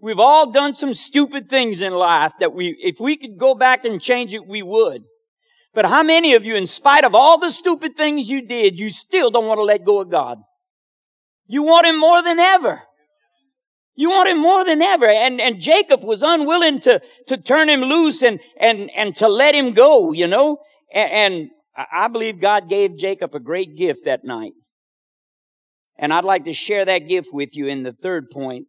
We've 0.00 0.20
all 0.20 0.52
done 0.52 0.74
some 0.74 0.94
stupid 0.94 1.48
things 1.48 1.80
in 1.80 1.92
life 1.92 2.32
that 2.40 2.52
we, 2.52 2.76
if 2.80 3.00
we 3.00 3.16
could 3.16 3.38
go 3.38 3.54
back 3.54 3.84
and 3.84 4.00
change 4.00 4.34
it, 4.34 4.46
we 4.46 4.62
would. 4.62 5.02
But 5.72 5.86
how 5.86 6.02
many 6.02 6.34
of 6.34 6.44
you, 6.44 6.56
in 6.56 6.66
spite 6.66 7.04
of 7.04 7.14
all 7.14 7.38
the 7.38 7.50
stupid 7.50 7.96
things 7.96 8.30
you 8.30 8.46
did, 8.46 8.78
you 8.78 8.90
still 8.90 9.30
don't 9.30 9.46
want 9.46 9.58
to 9.58 9.64
let 9.64 9.84
go 9.84 10.00
of 10.00 10.10
God? 10.10 10.38
You 11.46 11.64
want 11.64 11.86
Him 11.86 11.98
more 11.98 12.22
than 12.22 12.38
ever. 12.38 12.82
You 13.96 14.10
want 14.10 14.28
Him 14.28 14.40
more 14.40 14.64
than 14.64 14.82
ever. 14.82 15.08
And, 15.08 15.40
and 15.40 15.60
Jacob 15.60 16.04
was 16.04 16.22
unwilling 16.22 16.80
to, 16.80 17.00
to 17.26 17.36
turn 17.36 17.68
him 17.68 17.80
loose 17.80 18.22
and, 18.22 18.38
and, 18.60 18.90
and 18.96 19.16
to 19.16 19.28
let 19.28 19.54
him 19.54 19.72
go, 19.72 20.12
you 20.12 20.26
know? 20.26 20.58
And, 20.94 21.50
I 21.76 22.06
believe 22.06 22.40
God 22.40 22.68
gave 22.68 22.96
Jacob 22.96 23.34
a 23.34 23.40
great 23.40 23.76
gift 23.76 24.04
that 24.04 24.24
night. 24.24 24.52
And 25.98 26.12
I'd 26.12 26.24
like 26.24 26.44
to 26.44 26.52
share 26.52 26.84
that 26.84 27.08
gift 27.08 27.30
with 27.32 27.56
you 27.56 27.66
in 27.66 27.82
the 27.82 27.92
third 27.92 28.30
point 28.30 28.66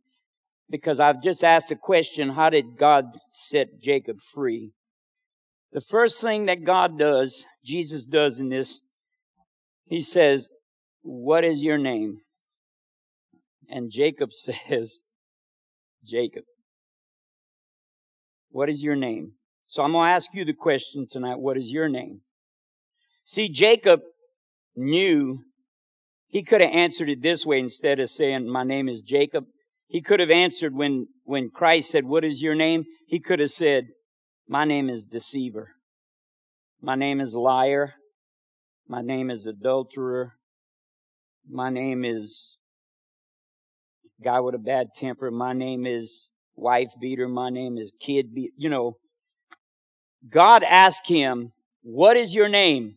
because 0.71 0.99
I've 0.99 1.21
just 1.21 1.43
asked 1.43 1.69
the 1.69 1.75
question, 1.75 2.29
how 2.29 2.49
did 2.49 2.77
God 2.79 3.05
set 3.31 3.79
Jacob 3.79 4.17
free? 4.33 4.71
The 5.71 5.81
first 5.81 6.19
thing 6.19 6.47
that 6.47 6.63
God 6.63 6.97
does, 6.97 7.45
Jesus 7.63 8.07
does 8.07 8.39
in 8.39 8.49
this, 8.49 8.81
he 9.85 10.01
says, 10.01 10.47
what 11.03 11.45
is 11.45 11.61
your 11.61 11.77
name? 11.77 12.17
And 13.69 13.91
Jacob 13.91 14.33
says, 14.33 15.01
Jacob. 16.03 16.43
What 18.49 18.69
is 18.69 18.81
your 18.81 18.95
name? 18.95 19.33
So 19.65 19.83
I'm 19.83 19.91
going 19.91 20.07
to 20.07 20.13
ask 20.13 20.29
you 20.33 20.45
the 20.45 20.53
question 20.53 21.07
tonight. 21.09 21.39
What 21.39 21.57
is 21.57 21.71
your 21.71 21.89
name? 21.89 22.21
See, 23.25 23.49
Jacob 23.49 24.01
knew 24.75 25.39
he 26.27 26.43
could 26.43 26.61
have 26.61 26.71
answered 26.71 27.09
it 27.09 27.21
this 27.21 27.45
way 27.45 27.59
instead 27.59 27.99
of 27.99 28.09
saying, 28.09 28.47
my 28.49 28.63
name 28.63 28.87
is 28.87 29.01
Jacob. 29.01 29.45
He 29.87 30.01
could 30.01 30.19
have 30.19 30.29
answered 30.29 30.73
when, 30.75 31.07
when 31.23 31.49
Christ 31.49 31.89
said, 31.89 32.05
what 32.05 32.23
is 32.23 32.41
your 32.41 32.55
name? 32.55 32.85
He 33.07 33.19
could 33.19 33.39
have 33.39 33.51
said, 33.51 33.85
my 34.47 34.65
name 34.65 34.89
is 34.89 35.05
deceiver. 35.05 35.71
My 36.81 36.95
name 36.95 37.19
is 37.19 37.35
liar. 37.35 37.93
My 38.87 39.01
name 39.01 39.31
is 39.31 39.47
adulterer. 39.47 40.33
My 41.49 41.71
name 41.71 42.05
is 42.05 42.57
guy 44.23 44.39
with 44.39 44.55
a 44.55 44.59
bad 44.59 44.87
temper. 44.95 45.31
My 45.31 45.53
name 45.53 45.85
is 45.87 46.31
wife 46.55 46.91
beater. 47.01 47.27
My 47.27 47.49
name 47.49 47.77
is 47.77 47.91
kid 47.99 48.33
beater. 48.35 48.53
You 48.57 48.69
know, 48.69 48.97
God 50.29 50.63
asked 50.63 51.07
him, 51.07 51.51
What 51.81 52.17
is 52.17 52.33
your 52.33 52.49
name? 52.49 52.95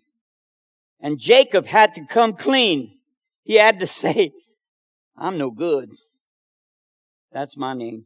And 1.00 1.18
Jacob 1.18 1.66
had 1.66 1.94
to 1.94 2.04
come 2.06 2.34
clean. 2.34 2.98
He 3.42 3.54
had 3.54 3.80
to 3.80 3.86
say, 4.02 4.32
I'm 5.16 5.38
no 5.38 5.50
good. 5.50 5.90
That's 7.32 7.56
my 7.56 7.74
name. 7.74 8.04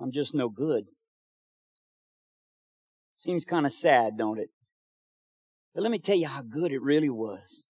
I'm 0.00 0.12
just 0.12 0.34
no 0.34 0.48
good. 0.48 0.84
Seems 3.16 3.44
kind 3.44 3.64
of 3.64 3.72
sad, 3.72 4.18
don't 4.18 4.38
it? 4.38 4.50
But 5.74 5.82
let 5.82 5.90
me 5.90 5.98
tell 5.98 6.16
you 6.16 6.26
how 6.26 6.42
good 6.42 6.72
it 6.72 6.82
really 6.82 7.08
was. 7.08 7.64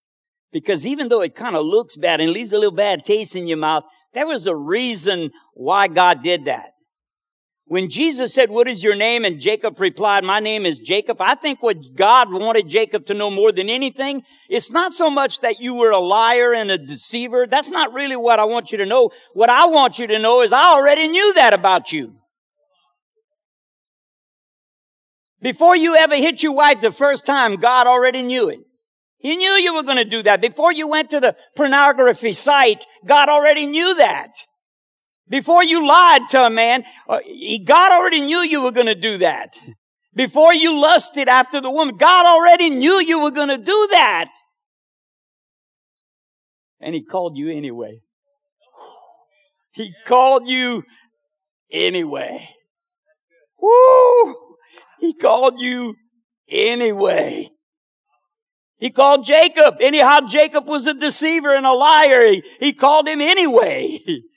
Because 0.51 0.85
even 0.85 1.09
though 1.09 1.21
it 1.21 1.35
kind 1.35 1.55
of 1.55 1.65
looks 1.65 1.97
bad 1.97 2.19
and 2.19 2.31
leaves 2.31 2.53
a 2.53 2.57
little 2.57 2.71
bad 2.71 3.05
taste 3.05 3.35
in 3.35 3.47
your 3.47 3.57
mouth, 3.57 3.83
there 4.13 4.27
was 4.27 4.47
a 4.47 4.55
reason 4.55 5.31
why 5.53 5.87
God 5.87 6.23
did 6.23 6.45
that. 6.45 6.71
When 7.69 7.89
Jesus 7.89 8.33
said, 8.33 8.49
what 8.49 8.69
is 8.69 8.81
your 8.81 8.95
name? 8.95 9.25
And 9.25 9.41
Jacob 9.41 9.77
replied, 9.79 10.23
my 10.23 10.39
name 10.39 10.65
is 10.65 10.79
Jacob. 10.79 11.17
I 11.19 11.35
think 11.35 11.61
what 11.61 11.95
God 11.95 12.31
wanted 12.31 12.69
Jacob 12.69 13.05
to 13.07 13.13
know 13.13 13.29
more 13.29 13.51
than 13.51 13.69
anything, 13.69 14.23
it's 14.47 14.71
not 14.71 14.93
so 14.93 15.09
much 15.09 15.41
that 15.41 15.59
you 15.59 15.73
were 15.73 15.91
a 15.91 15.99
liar 15.99 16.53
and 16.53 16.71
a 16.71 16.77
deceiver. 16.77 17.45
That's 17.45 17.69
not 17.69 17.91
really 17.91 18.15
what 18.15 18.39
I 18.39 18.45
want 18.45 18.71
you 18.71 18.77
to 18.77 18.85
know. 18.85 19.11
What 19.33 19.49
I 19.49 19.65
want 19.65 19.99
you 19.99 20.07
to 20.07 20.17
know 20.17 20.43
is 20.43 20.53
I 20.53 20.63
already 20.63 21.09
knew 21.09 21.33
that 21.33 21.53
about 21.53 21.91
you. 21.91 22.13
Before 25.41 25.75
you 25.75 25.97
ever 25.97 26.15
hit 26.15 26.41
your 26.41 26.53
wife 26.53 26.79
the 26.79 26.91
first 26.91 27.25
time, 27.25 27.57
God 27.57 27.85
already 27.85 28.23
knew 28.23 28.47
it. 28.49 28.59
He 29.17 29.35
knew 29.35 29.51
you 29.51 29.75
were 29.75 29.83
going 29.83 29.97
to 29.97 30.05
do 30.05 30.23
that. 30.23 30.41
Before 30.41 30.71
you 30.71 30.87
went 30.87 31.09
to 31.09 31.19
the 31.19 31.35
pornography 31.57 32.31
site, 32.31 32.85
God 33.05 33.27
already 33.27 33.65
knew 33.65 33.95
that. 33.95 34.31
Before 35.29 35.63
you 35.63 35.87
lied 35.87 36.29
to 36.29 36.45
a 36.45 36.49
man, 36.49 36.83
uh, 37.07 37.19
God 37.63 37.91
already 37.91 38.21
knew 38.21 38.39
you 38.39 38.61
were 38.61 38.71
going 38.71 38.87
to 38.87 38.95
do 38.95 39.17
that. 39.17 39.57
Before 40.15 40.53
you 40.53 40.79
lusted 40.79 41.27
after 41.27 41.59
the 41.61 41.69
woman, 41.69 41.97
God 41.97 42.25
already 42.25 42.69
knew 42.69 42.99
you 42.99 43.21
were 43.21 43.31
going 43.31 43.49
to 43.49 43.57
do 43.57 43.87
that. 43.91 44.29
And 46.79 46.95
He 46.95 47.03
called 47.03 47.37
you 47.37 47.51
anyway. 47.51 48.01
He 49.71 49.93
called 50.05 50.47
you 50.47 50.83
anyway. 51.71 52.49
Woo! 53.61 54.35
He 54.99 55.13
called 55.13 55.59
you 55.59 55.95
anyway. 56.49 57.49
He 58.79 58.91
called 58.91 59.25
Jacob. 59.25 59.75
Anyhow, 59.81 60.21
Jacob 60.27 60.67
was 60.67 60.87
a 60.87 60.93
deceiver 60.93 61.53
and 61.53 61.65
a 61.65 61.73
liar. 61.73 62.25
He, 62.27 62.43
he 62.59 62.73
called 62.73 63.07
him 63.07 63.21
anyway. 63.21 63.99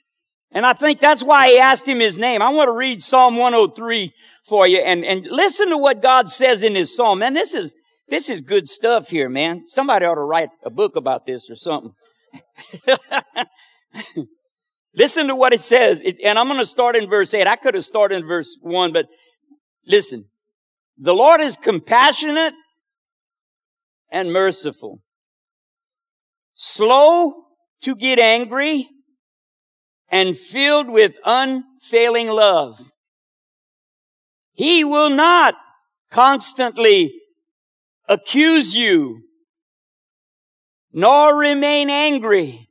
And 0.51 0.65
I 0.65 0.73
think 0.73 0.99
that's 0.99 1.23
why 1.23 1.49
he 1.49 1.59
asked 1.59 1.87
him 1.87 1.99
his 1.99 2.17
name. 2.17 2.41
I 2.41 2.49
want 2.49 2.67
to 2.67 2.73
read 2.73 3.01
Psalm 3.01 3.37
103 3.37 4.13
for 4.45 4.67
you 4.67 4.79
and, 4.79 5.05
and 5.05 5.25
listen 5.25 5.69
to 5.69 5.77
what 5.77 6.01
God 6.01 6.29
says 6.29 6.63
in 6.63 6.75
his 6.75 6.95
psalm. 6.95 7.19
Man, 7.19 7.33
this 7.33 7.53
is, 7.53 7.73
this 8.09 8.29
is 8.29 8.41
good 8.41 8.67
stuff 8.67 9.09
here, 9.09 9.29
man. 9.29 9.63
Somebody 9.65 10.05
ought 10.05 10.15
to 10.15 10.21
write 10.21 10.49
a 10.65 10.69
book 10.69 10.95
about 10.95 11.25
this 11.25 11.49
or 11.49 11.55
something. 11.55 11.93
listen 14.95 15.27
to 15.27 15.35
what 15.35 15.53
it 15.53 15.61
says. 15.61 16.01
It, 16.01 16.17
and 16.23 16.37
I'm 16.37 16.47
going 16.47 16.59
to 16.59 16.65
start 16.65 16.95
in 16.95 17.09
verse 17.09 17.33
8. 17.33 17.47
I 17.47 17.55
could 17.55 17.75
have 17.75 17.85
started 17.85 18.15
in 18.15 18.27
verse 18.27 18.57
1, 18.61 18.91
but 18.91 19.05
listen. 19.85 20.25
The 20.97 21.13
Lord 21.13 21.41
is 21.41 21.57
compassionate 21.57 22.53
and 24.11 24.31
merciful, 24.31 25.01
slow 26.53 27.45
to 27.81 27.95
get 27.95 28.19
angry, 28.19 28.87
and 30.11 30.37
filled 30.37 30.89
with 30.89 31.15
unfailing 31.25 32.27
love. 32.27 32.91
He 34.51 34.83
will 34.83 35.09
not 35.09 35.55
constantly 36.11 37.13
accuse 38.09 38.75
you, 38.75 39.23
nor 40.91 41.35
remain 41.37 41.89
angry 41.89 42.69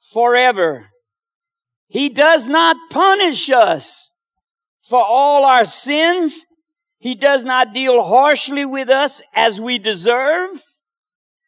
forever. 0.00 0.88
He 1.88 2.08
does 2.08 2.48
not 2.48 2.76
punish 2.90 3.50
us 3.50 4.12
for 4.80 5.04
all 5.06 5.44
our 5.44 5.66
sins. 5.66 6.46
He 6.98 7.14
does 7.14 7.44
not 7.44 7.74
deal 7.74 8.02
harshly 8.02 8.64
with 8.64 8.88
us 8.88 9.20
as 9.34 9.60
we 9.60 9.78
deserve. 9.78 10.62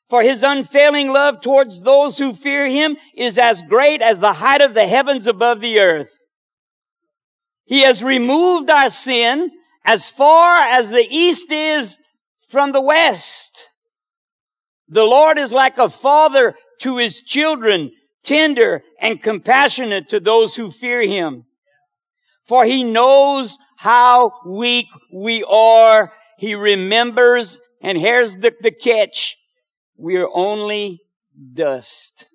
For 0.08 0.22
his 0.22 0.42
unfailing 0.42 1.12
love 1.12 1.40
towards 1.40 1.82
those 1.82 2.18
who 2.18 2.34
fear 2.34 2.68
him 2.68 2.96
is 3.16 3.38
as 3.38 3.62
great 3.62 4.02
as 4.02 4.20
the 4.20 4.34
height 4.34 4.60
of 4.60 4.74
the 4.74 4.86
heavens 4.86 5.26
above 5.26 5.60
the 5.60 5.80
earth. 5.80 6.12
He 7.64 7.80
has 7.80 8.04
removed 8.04 8.68
our 8.68 8.90
sin 8.90 9.50
as 9.84 10.10
far 10.10 10.60
as 10.68 10.90
the 10.90 11.06
east 11.08 11.50
is 11.50 11.98
from 12.48 12.72
the 12.72 12.80
west. 12.80 13.70
The 14.88 15.04
Lord 15.04 15.38
is 15.38 15.52
like 15.52 15.78
a 15.78 15.88
father 15.88 16.54
to 16.80 16.98
his 16.98 17.22
children, 17.22 17.90
tender 18.22 18.82
and 19.00 19.22
compassionate 19.22 20.08
to 20.08 20.20
those 20.20 20.54
who 20.54 20.70
fear 20.70 21.02
him. 21.02 21.44
For 22.46 22.66
he 22.66 22.84
knows 22.84 23.58
how 23.78 24.32
weak 24.46 24.86
we 25.12 25.42
are. 25.44 26.12
He 26.38 26.54
remembers, 26.54 27.60
and 27.80 27.96
here's 27.96 28.36
the, 28.36 28.52
the 28.60 28.70
catch. 28.70 29.36
We 29.96 30.16
are 30.16 30.28
only 30.32 31.00
dust. 31.52 32.26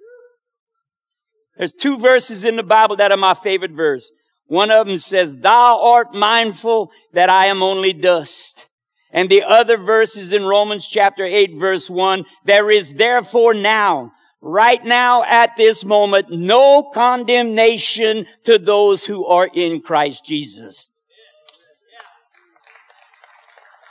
There's 1.57 1.73
two 1.73 1.97
verses 1.97 2.45
in 2.45 2.55
the 2.55 2.63
Bible 2.63 2.95
that 2.97 3.11
are 3.11 3.17
my 3.17 3.33
favorite 3.33 3.71
verse. 3.71 4.11
One 4.45 4.71
of 4.71 4.87
them 4.87 4.97
says, 4.97 5.35
thou 5.35 5.81
art 5.81 6.13
mindful 6.13 6.91
that 7.13 7.29
I 7.29 7.47
am 7.47 7.61
only 7.61 7.93
dust. 7.93 8.67
And 9.11 9.29
the 9.29 9.43
other 9.43 9.77
verse 9.77 10.15
is 10.15 10.33
in 10.33 10.43
Romans 10.43 10.87
chapter 10.87 11.25
8 11.25 11.57
verse 11.57 11.89
1. 11.89 12.25
There 12.45 12.71
is 12.71 12.93
therefore 12.93 13.53
now, 13.53 14.11
right 14.41 14.83
now 14.83 15.23
at 15.23 15.55
this 15.57 15.83
moment, 15.83 16.31
no 16.31 16.89
condemnation 16.93 18.25
to 18.45 18.57
those 18.57 19.05
who 19.05 19.25
are 19.25 19.49
in 19.53 19.81
Christ 19.81 20.25
Jesus. 20.25 20.89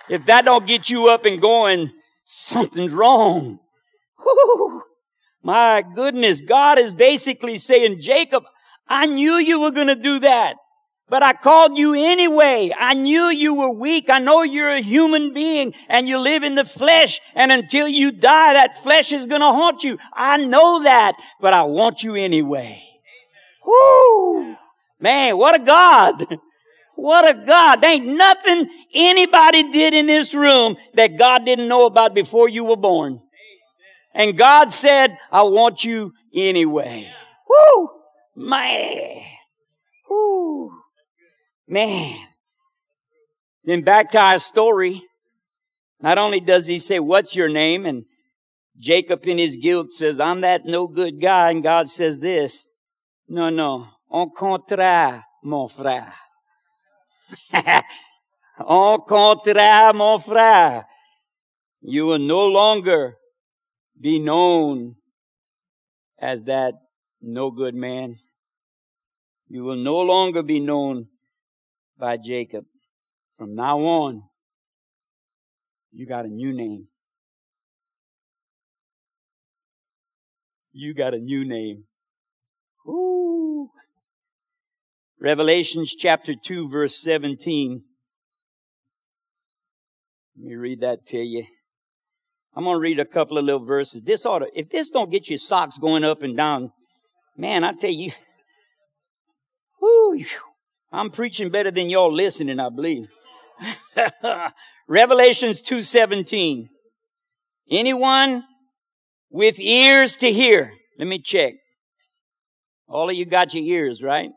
If 0.09 0.25
that 0.27 0.45
don't 0.45 0.67
get 0.67 0.89
you 0.89 1.09
up 1.09 1.25
and 1.25 1.41
going, 1.41 1.93
something's 2.29 2.93
wrong. 2.93 3.59
Whew. 4.21 4.83
My 5.43 5.83
goodness, 5.95 6.43
God 6.43 6.79
is 6.79 6.93
basically 6.93 7.57
saying, 7.57 8.01
Jacob, 8.01 8.45
I 8.87 9.07
knew 9.07 9.37
you 9.37 9.61
were 9.61 9.71
going 9.71 9.87
to 9.87 9.95
do 9.95 10.19
that. 10.21 10.57
But 11.09 11.23
I 11.23 11.33
called 11.33 11.79
you 11.79 11.95
anyway. 11.95 12.71
I 12.79 12.93
knew 12.93 13.29
you 13.29 13.55
were 13.55 13.71
weak. 13.71 14.11
I 14.11 14.19
know 14.19 14.43
you're 14.43 14.69
a 14.69 14.83
human 14.83 15.33
being 15.33 15.73
and 15.89 16.07
you 16.07 16.19
live 16.19 16.43
in 16.43 16.55
the 16.55 16.67
flesh. 16.67 17.19
And 17.35 17.51
until 17.51 17.89
you 17.89 18.13
die, 18.13 18.53
that 18.53 18.77
flesh 18.83 19.11
is 19.13 19.27
going 19.27 19.41
to 19.41 19.47
haunt 19.47 19.83
you. 19.83 19.97
I 20.13 20.37
know 20.37 20.83
that, 20.83 21.15
but 21.41 21.55
I 21.55 21.63
want 21.63 22.03
you 22.03 22.15
anyway. 22.15 22.83
Whoo! 23.65 24.55
Man, 25.01 25.39
what 25.39 25.55
a 25.55 25.65
God. 25.65 26.27
What 26.99 27.31
a 27.31 27.47
God. 27.47 27.81
There 27.81 27.93
ain't 27.93 28.09
nothing 28.09 28.69
anybody 28.93 29.71
did 29.71 29.95
in 29.95 30.07
this 30.07 30.35
room 30.35 30.77
that 30.95 31.17
God 31.17 31.45
didn't 31.45 31.69
know 31.69 31.87
about 31.87 32.13
before 32.13 32.49
you 32.49 32.65
were 32.65 32.77
born. 32.77 33.21
And 34.13 34.37
God 34.37 34.73
said, 34.73 35.17
I 35.31 35.43
want 35.43 35.85
you 35.85 36.13
anyway. 36.35 37.09
Woo! 37.49 37.91
Man. 38.35 39.23
Woo. 40.11 40.73
Man. 41.69 42.17
Then 43.63 43.83
back 43.83 44.11
to 44.11 44.19
our 44.19 44.41
story. 44.41 45.01
Not 46.01 46.19
only 46.19 46.41
does 46.41 46.67
he 46.67 46.81
say, 46.81 46.99
what's 46.99 47.37
your 47.37 47.49
name? 47.49 47.87
And 47.87 48.07
Jacob 48.77 49.25
in 49.25 49.39
his 49.39 49.55
guilt 49.55 49.93
says, 49.93 50.19
I'm 50.19 50.41
that 50.41 50.67
no 50.67 50.89
good 50.89 51.21
guy. 51.21 51.53
And 51.53 51.63
God 51.63 51.89
says 51.89 52.19
this, 52.19 52.73
no, 53.29 53.51
no, 53.51 53.87
en 54.13 54.31
contraire, 54.37 55.23
mon 55.45 55.69
frère. 55.69 56.13
en 58.59 58.99
contraire, 58.99 59.95
mon 59.95 60.19
frère. 60.19 60.85
You 61.81 62.07
will 62.07 62.19
no 62.19 62.47
longer 62.47 63.17
be 64.01 64.19
known 64.19 64.97
as 66.19 66.45
that 66.45 66.75
no 67.21 67.51
good 67.51 67.75
man. 67.75 68.17
You 69.49 69.65
will 69.65 69.77
no 69.77 70.01
longer 70.01 70.43
be 70.43 70.61
known 70.61 71.09
by 71.99 72.17
Jacob. 72.17 72.65
From 73.37 73.55
now 73.55 73.79
on, 73.79 74.23
you 75.93 76.07
got 76.07 76.25
a 76.25 76.29
new 76.29 76.53
name. 76.53 76.89
You 80.73 80.95
got 80.95 81.15
a 81.15 81.19
new 81.19 81.45
name. 81.45 81.85
Ooh. 82.87 83.71
Revelations 85.21 85.95
chapter 85.97 86.35
2 86.35 86.69
verse 86.69 86.97
17. 87.03 87.83
Let 90.37 90.47
me 90.47 90.55
read 90.55 90.81
that 90.83 91.07
to 91.07 91.19
you. 91.19 91.45
I'm 92.55 92.65
going 92.65 92.77
to 92.77 92.81
read 92.81 93.01
a 93.01 93.05
couple 93.05 93.39
of 93.39 93.45
little 93.45 93.65
verses. 93.65 94.03
This 94.03 94.25
ought 94.25 94.41
to, 94.41 94.47
if 94.55 94.71
this 94.71 94.91
don't 94.91 95.11
get 95.11 95.29
your 95.29 95.39
socks 95.39 95.79
going 95.79 96.05
up 96.05 96.23
and 96.23 96.37
down, 96.37 96.73
man, 97.37 97.65
I 97.65 97.73
tell 97.73 97.91
you, 97.91 98.13
whoo, 99.81 100.25
I'm 100.93 101.11
preaching 101.11 101.51
better 101.51 101.71
than 101.71 101.91
y'all 101.91 102.13
listening, 102.13 102.61
I 102.61 102.69
believe. 102.69 103.09
Revelations 104.89 105.61
2:17. 105.63 106.69
Anyone 107.71 108.45
with 109.31 109.59
ears 109.59 110.17
to 110.17 110.33
hear. 110.33 110.73
Let 110.99 111.09
me 111.09 111.21
check. 111.21 111.55
All 112.89 113.11
of 113.11 113.17
you 113.17 113.27
got 113.27 113.53
your 113.53 113.65
ears, 113.65 114.03
right? 114.03 114.31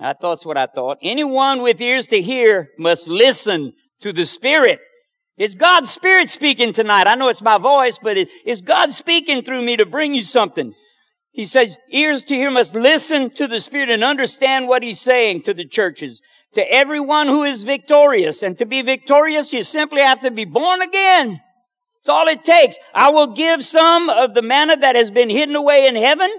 I 0.00 0.14
thought 0.14 0.30
that's 0.30 0.46
what 0.46 0.56
I 0.56 0.66
thought. 0.66 0.98
Anyone 1.02 1.62
with 1.62 1.80
ears 1.80 2.06
to 2.08 2.22
hear 2.22 2.70
must 2.78 3.08
listen 3.08 3.74
to 4.00 4.12
the 4.12 4.24
Spirit 4.24 4.80
it's 5.40 5.54
God's 5.54 5.88
Spirit 5.88 6.28
speaking 6.28 6.74
tonight. 6.74 7.06
I 7.06 7.14
know 7.14 7.28
it's 7.28 7.40
my 7.40 7.56
voice, 7.56 7.98
but 7.98 8.18
it, 8.18 8.28
it's 8.44 8.60
God 8.60 8.92
speaking 8.92 9.40
through 9.40 9.62
me 9.62 9.74
to 9.78 9.86
bring 9.86 10.12
you 10.12 10.20
something. 10.20 10.74
He 11.32 11.46
says, 11.46 11.78
ears 11.90 12.24
to 12.24 12.34
hear 12.34 12.50
must 12.50 12.74
listen 12.74 13.30
to 13.36 13.46
the 13.46 13.58
Spirit 13.58 13.88
and 13.88 14.04
understand 14.04 14.68
what 14.68 14.82
He's 14.82 15.00
saying 15.00 15.40
to 15.42 15.54
the 15.54 15.64
churches. 15.64 16.20
To 16.54 16.70
everyone 16.70 17.26
who 17.26 17.44
is 17.44 17.64
victorious. 17.64 18.42
And 18.42 18.58
to 18.58 18.66
be 18.66 18.82
victorious, 18.82 19.50
you 19.54 19.62
simply 19.62 20.02
have 20.02 20.20
to 20.20 20.30
be 20.30 20.44
born 20.44 20.82
again. 20.82 21.40
It's 22.00 22.10
all 22.10 22.28
it 22.28 22.44
takes. 22.44 22.76
I 22.94 23.08
will 23.08 23.28
give 23.28 23.64
some 23.64 24.10
of 24.10 24.34
the 24.34 24.42
manna 24.42 24.76
that 24.76 24.94
has 24.94 25.10
been 25.10 25.30
hidden 25.30 25.56
away 25.56 25.86
in 25.86 25.96
heaven. 25.96 26.30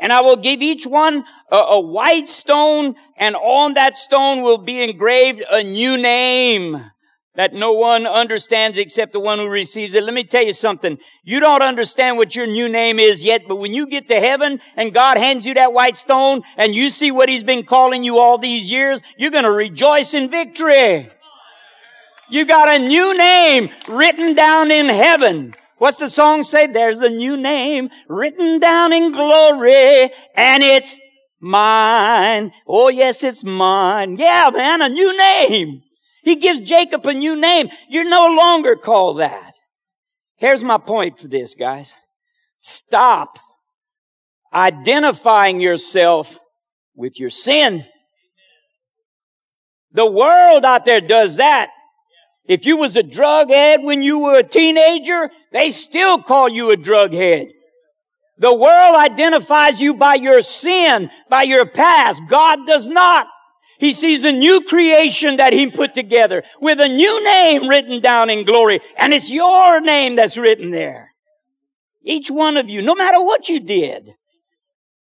And 0.00 0.12
I 0.12 0.22
will 0.22 0.36
give 0.36 0.62
each 0.62 0.86
one 0.86 1.24
a, 1.52 1.56
a 1.56 1.80
white 1.80 2.28
stone, 2.28 2.96
and 3.16 3.36
on 3.36 3.74
that 3.74 3.96
stone 3.96 4.42
will 4.42 4.58
be 4.58 4.82
engraved 4.82 5.44
a 5.50 5.62
new 5.62 5.96
name 5.96 6.90
that 7.36 7.54
no 7.54 7.72
one 7.72 8.06
understands 8.06 8.76
except 8.76 9.12
the 9.12 9.20
one 9.20 9.38
who 9.38 9.48
receives 9.48 9.94
it. 9.94 10.02
Let 10.02 10.14
me 10.14 10.24
tell 10.24 10.42
you 10.42 10.52
something. 10.52 10.98
You 11.22 11.38
don't 11.38 11.62
understand 11.62 12.16
what 12.16 12.34
your 12.34 12.46
new 12.46 12.68
name 12.68 12.98
is 12.98 13.24
yet, 13.24 13.42
but 13.46 13.56
when 13.56 13.72
you 13.72 13.86
get 13.86 14.08
to 14.08 14.18
heaven 14.18 14.60
and 14.76 14.92
God 14.92 15.16
hands 15.16 15.46
you 15.46 15.54
that 15.54 15.72
white 15.72 15.96
stone 15.96 16.42
and 16.56 16.74
you 16.74 16.90
see 16.90 17.10
what 17.10 17.28
He's 17.28 17.44
been 17.44 17.62
calling 17.62 18.02
you 18.02 18.18
all 18.18 18.36
these 18.36 18.70
years, 18.70 19.00
you're 19.16 19.30
going 19.30 19.44
to 19.44 19.52
rejoice 19.52 20.12
in 20.12 20.28
victory. 20.30 21.08
You 22.28 22.44
got 22.44 22.68
a 22.68 22.78
new 22.78 23.16
name 23.16 23.70
written 23.88 24.34
down 24.34 24.70
in 24.70 24.86
heaven. 24.86 25.54
What's 25.80 25.96
the 25.96 26.10
song 26.10 26.42
say? 26.42 26.66
There's 26.66 27.00
a 27.00 27.08
new 27.08 27.38
name 27.38 27.88
written 28.06 28.60
down 28.60 28.92
in 28.92 29.12
glory 29.12 30.10
and 30.36 30.62
it's 30.62 31.00
mine. 31.40 32.52
Oh 32.66 32.90
yes, 32.90 33.24
it's 33.24 33.42
mine. 33.42 34.18
Yeah, 34.18 34.50
man, 34.52 34.82
a 34.82 34.90
new 34.90 35.16
name. 35.16 35.80
He 36.22 36.36
gives 36.36 36.60
Jacob 36.60 37.06
a 37.06 37.14
new 37.14 37.34
name. 37.34 37.70
You're 37.88 38.06
no 38.06 38.26
longer 38.36 38.76
called 38.76 39.20
that. 39.20 39.54
Here's 40.36 40.62
my 40.62 40.76
point 40.76 41.18
for 41.18 41.28
this, 41.28 41.54
guys. 41.54 41.94
Stop 42.58 43.38
identifying 44.52 45.60
yourself 45.60 46.40
with 46.94 47.18
your 47.18 47.30
sin. 47.30 47.86
The 49.92 50.04
world 50.04 50.66
out 50.66 50.84
there 50.84 51.00
does 51.00 51.38
that. 51.38 51.70
If 52.50 52.66
you 52.66 52.78
was 52.78 52.96
a 52.96 53.04
drug 53.04 53.48
head 53.48 53.84
when 53.84 54.02
you 54.02 54.18
were 54.18 54.36
a 54.36 54.42
teenager, 54.42 55.30
they 55.52 55.70
still 55.70 56.20
call 56.20 56.48
you 56.48 56.72
a 56.72 56.76
drug 56.76 57.12
head. 57.12 57.46
The 58.38 58.52
world 58.52 58.96
identifies 58.96 59.80
you 59.80 59.94
by 59.94 60.16
your 60.16 60.42
sin, 60.42 61.12
by 61.28 61.44
your 61.44 61.64
past. 61.64 62.20
God 62.28 62.66
does 62.66 62.88
not. 62.88 63.28
He 63.78 63.92
sees 63.92 64.24
a 64.24 64.32
new 64.32 64.62
creation 64.62 65.36
that 65.36 65.52
He 65.52 65.70
put 65.70 65.94
together 65.94 66.42
with 66.60 66.80
a 66.80 66.88
new 66.88 67.22
name 67.22 67.68
written 67.68 68.00
down 68.00 68.30
in 68.30 68.44
glory. 68.44 68.80
And 68.96 69.14
it's 69.14 69.30
your 69.30 69.80
name 69.80 70.16
that's 70.16 70.36
written 70.36 70.72
there. 70.72 71.12
Each 72.02 72.32
one 72.32 72.56
of 72.56 72.68
you, 72.68 72.82
no 72.82 72.96
matter 72.96 73.22
what 73.22 73.48
you 73.48 73.60
did. 73.60 74.10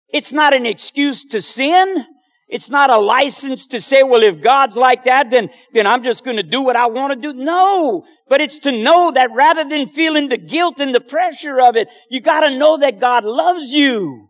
It's 0.09 0.33
not 0.33 0.53
an 0.53 0.65
excuse 0.65 1.23
to 1.29 1.41
sin. 1.41 2.07
It's 2.47 2.69
not 2.69 2.89
a 2.89 2.97
license 2.97 3.65
to 3.67 3.81
say, 3.81 4.03
well, 4.03 4.23
if 4.23 4.41
God's 4.41 4.77
like 4.77 5.03
that, 5.03 5.29
then, 5.29 5.49
then 5.73 5.85
I'm 5.85 6.01
just 6.01 6.23
going 6.23 6.37
to 6.37 6.43
do 6.43 6.61
what 6.61 6.77
I 6.77 6.85
want 6.85 7.11
to 7.11 7.19
do. 7.19 7.37
No, 7.37 8.05
but 8.29 8.39
it's 8.39 8.59
to 8.59 8.71
know 8.71 9.11
that 9.11 9.31
rather 9.33 9.65
than 9.65 9.85
feeling 9.85 10.29
the 10.29 10.37
guilt 10.37 10.79
and 10.79 10.95
the 10.95 11.01
pressure 11.01 11.59
of 11.59 11.75
it, 11.75 11.89
you 12.09 12.21
got 12.21 12.47
to 12.47 12.57
know 12.57 12.77
that 12.77 13.01
God 13.01 13.25
loves 13.25 13.73
you 13.73 14.29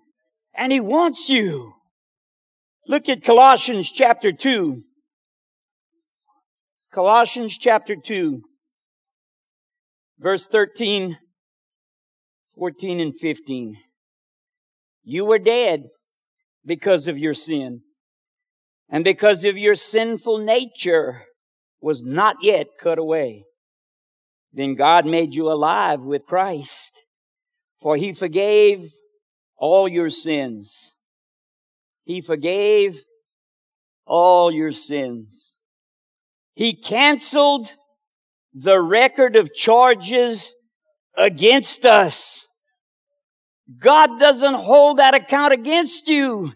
and 0.56 0.72
He 0.72 0.80
wants 0.80 1.30
you. 1.30 1.74
Look 2.88 3.08
at 3.08 3.24
Colossians 3.24 3.92
chapter 3.92 4.32
2. 4.32 4.82
Colossians 6.92 7.56
chapter 7.58 7.96
2, 7.96 8.42
verse 10.18 10.48
13, 10.48 11.18
14, 12.56 13.00
and 13.00 13.16
15. 13.16 13.78
You 15.04 15.26
were 15.26 15.38
dead 15.38 15.84
because 16.66 17.08
of 17.08 17.20
your 17.20 17.36
sin 17.36 17.82
and 18.90 19.04
because 19.04 19.44
of 19.44 19.58
your 19.58 19.76
sinful 19.76 20.38
nature 20.38 21.24
was 21.82 22.04
not 22.04 22.38
yet 22.42 22.68
cut 22.80 22.98
away. 22.98 23.44
Then 24.54 24.76
God 24.76 25.06
made 25.06 25.36
you 25.36 25.52
alive 25.52 26.02
with 26.02 26.26
Christ, 26.26 27.04
for 27.80 27.98
he 27.98 28.14
forgave 28.14 28.92
all 29.58 29.88
your 29.88 30.10
sins. 30.10 30.96
He 32.06 32.22
forgave 32.22 33.04
all 34.06 34.52
your 34.52 34.72
sins. 34.72 35.58
He 36.56 36.74
canceled 36.74 37.76
the 38.54 38.82
record 38.82 39.36
of 39.36 39.54
charges 39.54 40.56
against 41.16 41.86
us. 41.86 42.48
God 43.78 44.20
doesn't 44.20 44.54
hold 44.54 44.98
that 44.98 45.14
account 45.14 45.54
against 45.54 46.08
you. 46.08 46.54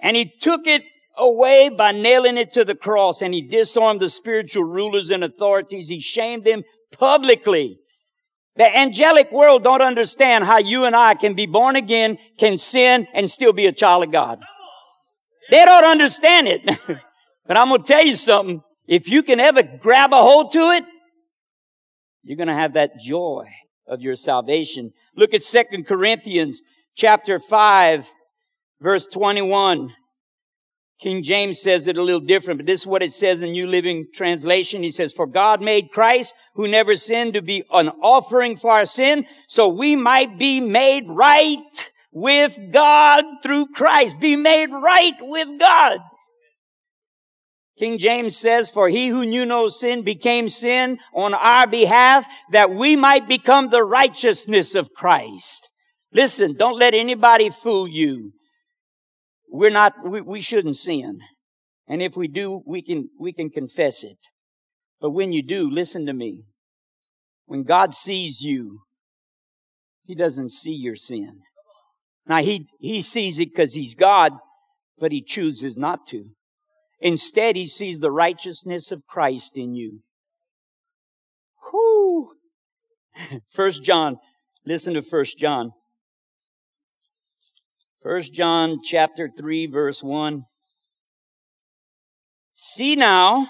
And 0.00 0.16
He 0.16 0.32
took 0.40 0.66
it 0.66 0.82
away 1.18 1.68
by 1.68 1.92
nailing 1.92 2.36
it 2.36 2.52
to 2.52 2.64
the 2.64 2.74
cross 2.74 3.22
and 3.22 3.34
he 3.34 3.42
disarmed 3.42 4.00
the 4.00 4.08
spiritual 4.08 4.64
rulers 4.64 5.10
and 5.10 5.24
authorities. 5.24 5.88
He 5.88 6.00
shamed 6.00 6.44
them 6.44 6.62
publicly. 6.92 7.78
The 8.56 8.76
angelic 8.76 9.30
world 9.30 9.62
don't 9.62 9.82
understand 9.82 10.44
how 10.44 10.58
you 10.58 10.84
and 10.84 10.96
I 10.96 11.14
can 11.14 11.34
be 11.34 11.46
born 11.46 11.76
again, 11.76 12.18
can 12.38 12.58
sin, 12.58 13.06
and 13.14 13.30
still 13.30 13.52
be 13.52 13.66
a 13.66 13.72
child 13.72 14.04
of 14.04 14.10
God. 14.10 14.40
They 15.50 15.64
don't 15.64 15.84
understand 15.84 16.48
it. 16.48 16.62
but 17.46 17.56
I'm 17.56 17.68
going 17.68 17.82
to 17.82 17.86
tell 17.86 18.04
you 18.04 18.14
something. 18.14 18.62
If 18.86 19.08
you 19.08 19.22
can 19.22 19.38
ever 19.38 19.62
grab 19.62 20.12
a 20.12 20.16
hold 20.16 20.50
to 20.52 20.70
it, 20.70 20.84
you're 22.24 22.36
going 22.36 22.48
to 22.48 22.54
have 22.54 22.74
that 22.74 22.98
joy 22.98 23.46
of 23.86 24.02
your 24.02 24.16
salvation. 24.16 24.92
Look 25.16 25.34
at 25.34 25.42
Second 25.42 25.86
Corinthians 25.86 26.62
chapter 26.96 27.38
5, 27.38 28.10
verse 28.80 29.06
21. 29.06 29.94
King 31.00 31.22
James 31.22 31.60
says 31.60 31.86
it 31.86 31.96
a 31.96 32.02
little 32.02 32.20
different, 32.20 32.58
but 32.58 32.66
this 32.66 32.80
is 32.80 32.86
what 32.86 33.04
it 33.04 33.12
says 33.12 33.40
in 33.42 33.52
New 33.52 33.68
Living 33.68 34.06
Translation. 34.12 34.82
He 34.82 34.90
says, 34.90 35.12
For 35.12 35.28
God 35.28 35.62
made 35.62 35.92
Christ, 35.92 36.34
who 36.54 36.66
never 36.66 36.96
sinned, 36.96 37.34
to 37.34 37.42
be 37.42 37.62
an 37.72 37.88
offering 38.02 38.56
for 38.56 38.72
our 38.72 38.84
sin, 38.84 39.24
so 39.46 39.68
we 39.68 39.94
might 39.94 40.38
be 40.38 40.58
made 40.58 41.04
right 41.08 41.90
with 42.10 42.58
God 42.72 43.24
through 43.44 43.68
Christ. 43.68 44.18
Be 44.18 44.34
made 44.34 44.70
right 44.70 45.14
with 45.20 45.60
God. 45.60 46.00
King 47.78 47.98
James 47.98 48.36
says, 48.36 48.68
For 48.68 48.88
he 48.88 49.06
who 49.06 49.24
knew 49.24 49.46
no 49.46 49.68
sin 49.68 50.02
became 50.02 50.48
sin 50.48 50.98
on 51.14 51.32
our 51.32 51.68
behalf, 51.68 52.26
that 52.50 52.70
we 52.70 52.96
might 52.96 53.28
become 53.28 53.68
the 53.68 53.84
righteousness 53.84 54.74
of 54.74 54.92
Christ. 54.94 55.68
Listen, 56.12 56.54
don't 56.54 56.78
let 56.78 56.92
anybody 56.92 57.50
fool 57.50 57.86
you 57.86 58.32
we're 59.50 59.70
not, 59.70 59.94
we, 60.04 60.20
we 60.20 60.40
shouldn't 60.40 60.76
sin. 60.76 61.20
And 61.88 62.02
if 62.02 62.16
we 62.16 62.28
do, 62.28 62.62
we 62.66 62.82
can, 62.82 63.08
we 63.18 63.32
can 63.32 63.50
confess 63.50 64.04
it. 64.04 64.18
But 65.00 65.10
when 65.10 65.32
you 65.32 65.42
do, 65.42 65.70
listen 65.70 66.06
to 66.06 66.12
me. 66.12 66.44
When 67.46 67.62
God 67.62 67.94
sees 67.94 68.42
you, 68.42 68.80
He 70.04 70.14
doesn't 70.14 70.50
see 70.50 70.72
your 70.72 70.96
sin. 70.96 71.40
Now 72.26 72.42
He, 72.42 72.68
He 72.78 73.00
sees 73.00 73.38
it 73.38 73.50
because 73.50 73.72
He's 73.72 73.94
God, 73.94 74.32
but 74.98 75.12
He 75.12 75.22
chooses 75.22 75.78
not 75.78 76.06
to. 76.08 76.24
Instead, 77.00 77.56
He 77.56 77.64
sees 77.64 78.00
the 78.00 78.10
righteousness 78.10 78.92
of 78.92 79.06
Christ 79.06 79.52
in 79.56 79.74
you. 79.74 80.00
Whoo! 81.72 82.32
First 83.50 83.82
John, 83.82 84.16
listen 84.66 84.94
to 84.94 85.02
First 85.02 85.38
John. 85.38 85.72
First 88.00 88.32
John 88.32 88.78
chapter 88.84 89.28
3 89.36 89.66
verse 89.66 90.04
1. 90.04 90.44
See 92.54 92.94
now, 92.94 93.48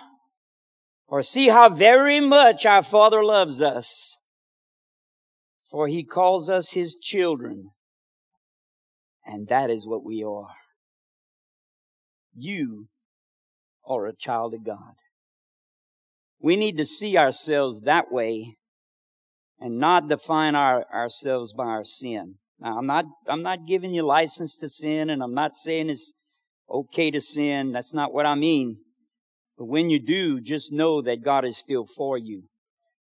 or 1.06 1.22
see 1.22 1.48
how 1.48 1.68
very 1.68 2.20
much 2.20 2.64
our 2.64 2.82
Father 2.82 3.22
loves 3.24 3.61
us, 3.61 4.18
for 5.70 5.87
he 5.87 6.02
calls 6.02 6.48
us 6.48 6.72
his 6.72 6.96
children. 6.96 7.70
And 9.24 9.48
that 9.48 9.68
is 9.68 9.87
what 9.87 10.04
we 10.04 10.24
are. 10.24 10.54
You 12.34 12.88
are 13.87 14.06
a 14.06 14.16
child 14.16 14.54
of 14.54 14.64
God. 14.64 14.94
We 16.40 16.56
need 16.56 16.78
to 16.78 16.84
see 16.87 17.18
ourselves 17.18 17.80
that 17.80 18.11
way 18.11 18.56
and 19.58 19.78
not 19.78 20.08
define 20.08 20.54
our, 20.54 20.87
ourselves 20.92 21.52
by 21.52 21.64
our 21.64 21.84
sin. 21.84 22.37
Now, 22.60 22.78
I'm 22.78 22.86
not, 22.86 23.04
I'm 23.28 23.42
not 23.42 23.66
giving 23.66 23.94
you 23.94 24.04
license 24.04 24.58
to 24.58 24.68
sin 24.68 25.10
and 25.10 25.22
I'm 25.22 25.34
not 25.34 25.56
saying 25.56 25.90
it's 25.90 26.12
okay 26.68 27.10
to 27.10 27.20
sin. 27.20 27.72
That's 27.72 27.94
not 27.94 28.12
what 28.12 28.26
I 28.26 28.34
mean. 28.34 28.78
But 29.56 29.66
when 29.66 29.90
you 29.90 30.00
do, 30.00 30.40
just 30.40 30.72
know 30.72 31.00
that 31.02 31.24
God 31.24 31.44
is 31.44 31.56
still 31.56 31.86
for 31.86 32.18
you. 32.18 32.44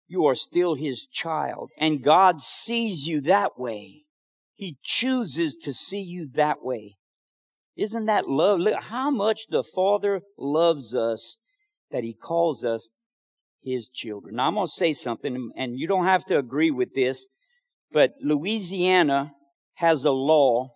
You 0.07 0.25
are 0.25 0.35
still 0.35 0.75
His 0.75 1.07
child 1.07 1.69
and 1.79 2.03
God 2.03 2.41
sees 2.41 3.07
you 3.07 3.21
that 3.21 3.57
way. 3.57 4.03
He 4.55 4.77
chooses 4.83 5.55
to 5.63 5.73
see 5.73 6.01
you 6.01 6.27
that 6.33 6.57
way. 6.61 6.97
Isn't 7.77 8.07
that 8.07 8.27
love? 8.27 8.59
Look 8.59 8.83
how 8.83 9.09
much 9.09 9.43
the 9.49 9.63
Father 9.63 10.21
loves 10.37 10.93
us 10.93 11.37
that 11.91 12.03
He 12.03 12.13
calls 12.13 12.63
us 12.63 12.89
His 13.63 13.89
children. 13.89 14.35
Now 14.35 14.47
I'm 14.47 14.55
going 14.55 14.67
to 14.67 14.71
say 14.71 14.93
something 14.93 15.51
and 15.55 15.79
you 15.79 15.87
don't 15.87 16.05
have 16.05 16.25
to 16.25 16.37
agree 16.37 16.71
with 16.71 16.93
this, 16.93 17.25
but 17.91 18.11
Louisiana 18.21 19.31
has 19.79 20.03
a 20.03 20.11
law 20.11 20.75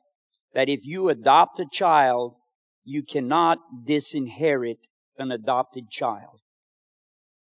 that 0.53 0.69
if 0.69 0.85
you 0.85 1.09
adopt 1.09 1.59
a 1.59 1.65
child, 1.69 2.35
you 2.85 3.03
cannot 3.03 3.57
disinherit 3.85 4.77
an 5.17 5.29
adopted 5.29 5.89
child. 5.89 6.39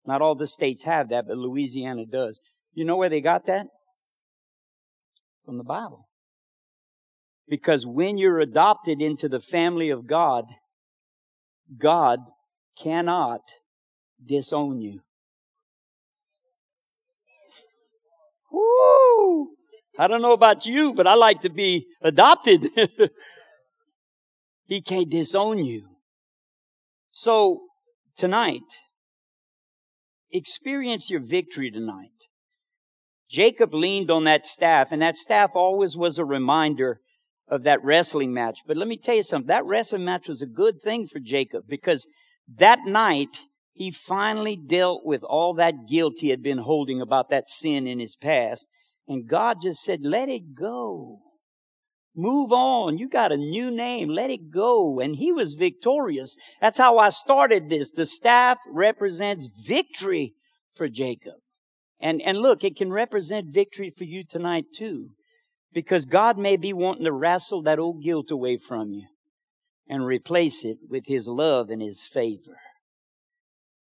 Not 0.04 0.24
all 0.24 0.34
the 0.34 0.48
states 0.48 0.86
have 0.86 1.10
that, 1.10 1.26
but 1.28 1.38
Louisiana 1.38 2.06
does. 2.12 2.42
You 2.74 2.84
know 2.84 2.96
where 2.96 3.10
they 3.10 3.22
got 3.22 3.46
that? 3.46 3.68
From 5.46 5.60
the 5.60 5.64
Bible. 5.64 6.08
Because 7.48 7.86
when 7.86 8.18
you're 8.18 8.40
adopted 8.40 9.00
into 9.00 9.30
the 9.30 9.40
family 9.40 9.92
of 9.92 10.08
God, 10.08 10.46
God 11.78 12.20
cannot 12.76 13.42
disown 14.26 14.82
you. 14.82 15.02
Woo! 18.52 19.50
I 19.98 20.08
don't 20.08 20.22
know 20.22 20.34
about 20.34 20.66
you, 20.66 20.94
but 20.94 21.08
I 21.08 21.16
like 21.16 21.42
to 21.42 21.50
be 21.50 21.88
adopted. 22.02 22.68
he 24.66 24.82
can't 24.82 25.10
disown 25.10 25.64
you. 25.64 25.88
So 27.12 27.62
tonight, 28.16 28.62
experience 30.32 31.10
your 31.10 31.22
victory 31.22 31.70
tonight. 31.70 32.10
Jacob 33.30 33.74
leaned 33.74 34.12
on 34.12 34.26
that 34.26 34.46
staff, 34.46 34.92
and 34.92 35.02
that 35.02 35.18
staff 35.18 35.52
always 35.56 35.96
was 35.96 36.18
a 36.18 36.26
reminder 36.26 37.00
of 37.48 37.64
that 37.64 37.84
wrestling 37.84 38.34
match. 38.34 38.60
But 38.66 38.78
let 38.78 38.88
me 38.88 38.98
tell 38.98 39.16
you 39.16 39.24
something. 39.24 39.48
That 39.48 39.66
wrestling 39.66 40.06
match 40.06 40.28
was 40.28 40.42
a 40.42 40.48
good 40.48 40.82
thing 40.82 41.06
for 41.06 41.20
Jacob 41.20 41.66
because 41.68 42.08
that 42.58 42.80
night 42.86 43.40
he 43.74 43.92
finally 43.92 44.56
dealt 44.56 45.06
with 45.06 45.24
all 45.24 45.54
that 45.56 45.88
guilt 45.90 46.16
he 46.20 46.30
had 46.30 46.42
been 46.42 46.60
holding 46.60 47.02
about 47.02 47.30
that 47.30 47.50
sin 47.50 47.88
in 47.88 48.00
his 48.00 48.16
past 48.16 48.68
And 49.12 49.28
God 49.28 49.58
just 49.62 49.84
said, 49.84 50.06
let 50.06 50.30
it 50.30 50.56
go. 50.56 51.20
Move 52.16 52.54
on. 52.54 52.98
You 52.98 53.10
got 53.10 53.34
a 53.34 53.38
new 53.38 53.70
name. 53.70 54.08
Let 54.08 54.30
it 54.30 54.50
go. 54.50 55.02
And 55.02 55.18
he 55.18 55.34
was 55.34 55.56
victorious. 55.56 56.38
That's 56.62 56.78
how 56.78 56.98
I 56.98 57.10
started 57.10 57.70
this. 57.70 57.92
The 57.92 58.06
staff 58.06 58.60
represents 58.72 59.50
victory 59.66 60.34
for 60.74 60.88
Jacob. 60.88 61.34
And, 62.00 62.22
and 62.22 62.38
look, 62.38 62.64
it 62.64 62.78
can 62.78 62.94
represent 62.94 63.54
victory 63.54 63.90
for 63.90 64.06
you 64.06 64.24
tonight 64.24 64.68
too. 64.74 65.10
Because 65.74 66.06
God 66.06 66.38
may 66.38 66.56
be 66.56 66.72
wanting 66.72 67.04
to 67.04 67.12
wrestle 67.12 67.62
that 67.64 67.80
old 67.80 68.02
guilt 68.02 68.32
away 68.32 68.58
from 68.58 68.92
you 68.92 69.08
and 69.90 70.06
replace 70.06 70.64
it 70.64 70.78
with 70.90 71.08
His 71.08 71.28
love 71.28 71.70
and 71.70 71.82
His 71.82 72.08
favor. 72.08 72.60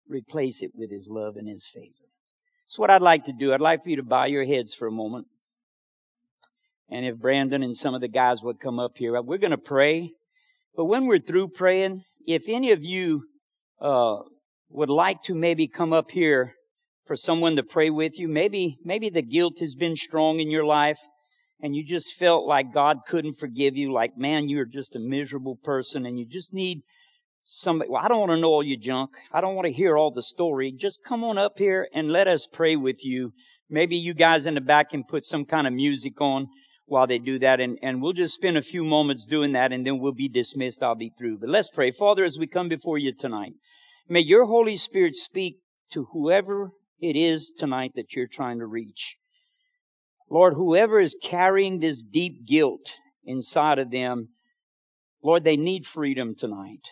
Replace 0.08 0.62
it 0.62 0.74
with 0.76 0.92
His 0.92 1.10
love 1.10 1.38
and 1.38 1.50
His 1.50 1.66
favor. 1.66 2.07
That's 2.68 2.80
what 2.80 2.92
I'd 2.92 3.02
like 3.02 3.24
to 3.26 3.34
do. 3.34 3.54
I'd 3.54 3.62
like 3.62 3.84
for 3.84 3.90
you 3.90 3.96
to 3.96 4.04
bow 4.04 4.26
your 4.26 4.44
heads 4.44 4.74
for 4.74 4.88
a 4.88 4.92
moment. 4.92 5.28
And 6.90 7.06
if 7.06 7.18
Brandon 7.18 7.64
and 7.64 7.78
some 7.78 7.96
of 7.96 8.02
the 8.02 8.10
guys 8.10 8.44
would 8.44 8.60
come 8.60 8.78
up 8.78 8.98
here, 8.98 9.22
we're 9.22 9.38
going 9.38 9.52
to 9.52 9.58
pray. 9.58 10.12
But 10.76 10.86
when 10.86 11.06
we're 11.06 11.20
through 11.20 11.50
praying, 11.50 12.04
if 12.26 12.50
any 12.50 12.72
of 12.72 12.84
you 12.84 13.24
uh, 13.80 14.18
would 14.70 14.90
like 14.90 15.22
to 15.24 15.34
maybe 15.34 15.68
come 15.68 15.94
up 15.94 16.12
here 16.12 16.56
for 17.06 17.16
someone 17.16 17.56
to 17.56 17.64
pray 17.64 17.90
with 17.90 18.20
you, 18.20 18.28
maybe 18.28 18.78
maybe 18.84 19.10
the 19.10 19.22
guilt 19.22 19.60
has 19.60 19.76
been 19.76 19.96
strong 19.96 20.42
in 20.42 20.52
your 20.52 20.66
life, 20.66 21.00
and 21.62 21.74
you 21.74 21.86
just 21.86 22.14
felt 22.14 22.46
like 22.46 22.74
God 22.74 22.98
couldn't 23.08 23.40
forgive 23.40 23.78
you, 23.78 23.94
like 23.94 24.18
man, 24.18 24.50
you're 24.50 24.66
just 24.66 24.96
a 24.96 25.00
miserable 25.00 25.56
person, 25.56 26.06
and 26.06 26.20
you 26.20 26.26
just 26.26 26.54
need 26.54 26.82
somebody. 27.48 27.90
Well, 27.90 28.02
I 28.04 28.10
don't 28.10 28.20
want 28.20 28.34
to 28.34 28.40
know 28.40 28.50
all 28.50 28.64
your 28.64 28.78
junk. 28.78 29.12
I 29.32 29.40
don't 29.40 29.56
want 29.56 29.66
to 29.68 29.72
hear 29.72 29.98
all 29.98 30.12
the 30.12 30.22
story. 30.22 30.74
Just 30.74 31.04
come 31.04 31.24
on 31.24 31.38
up 31.38 31.58
here 31.58 31.88
and 31.94 32.12
let 32.12 32.28
us 32.28 32.46
pray 32.46 32.76
with 32.76 33.06
you. 33.06 33.32
Maybe 33.70 33.96
you 33.96 34.14
guys 34.14 34.46
in 34.46 34.54
the 34.54 34.62
back 34.62 34.90
can 34.90 35.04
put 35.06 35.26
some 35.26 35.46
kind 35.46 35.66
of 35.66 35.74
music 35.74 36.20
on 36.20 36.48
while 36.86 37.08
they 37.08 37.20
do 37.20 37.40
that. 37.40 37.62
And, 37.62 37.80
and 37.82 38.02
we'll 38.02 38.14
just 38.14 38.36
spend 38.36 38.58
a 38.58 38.62
few 38.62 38.84
moments 38.84 39.26
doing 39.26 39.54
that 39.54 39.72
and 39.72 39.88
then 39.88 40.00
we'll 40.00 40.14
be 40.14 40.28
dismissed. 40.28 40.84
I'll 40.84 40.96
be 40.96 41.12
through. 41.18 41.40
But 41.40 41.50
let's 41.50 41.70
pray. 41.70 41.92
Father, 41.92 42.26
as 42.26 42.38
we 42.38 42.48
come 42.48 42.68
before 42.68 42.98
you 42.98 43.14
tonight, 43.14 43.54
may 44.10 44.20
your 44.20 44.46
Holy 44.46 44.76
Spirit 44.76 45.16
speak 45.16 45.60
to 45.92 46.08
whoever 46.12 46.72
it 47.00 47.16
is 47.16 47.54
tonight 47.58 47.92
that 47.96 48.14
you're 48.14 48.28
trying 48.28 48.60
to 48.60 48.66
reach. 48.66 49.18
Lord, 50.30 50.56
whoever 50.56 51.00
is 51.00 51.16
carrying 51.24 51.80
this 51.80 52.04
deep 52.04 52.46
guilt 52.46 52.94
inside 53.24 53.80
of 53.80 53.92
them, 53.92 54.30
Lord, 55.24 55.46
they 55.46 55.56
need 55.56 55.86
freedom 55.86 56.36
tonight. 56.36 56.90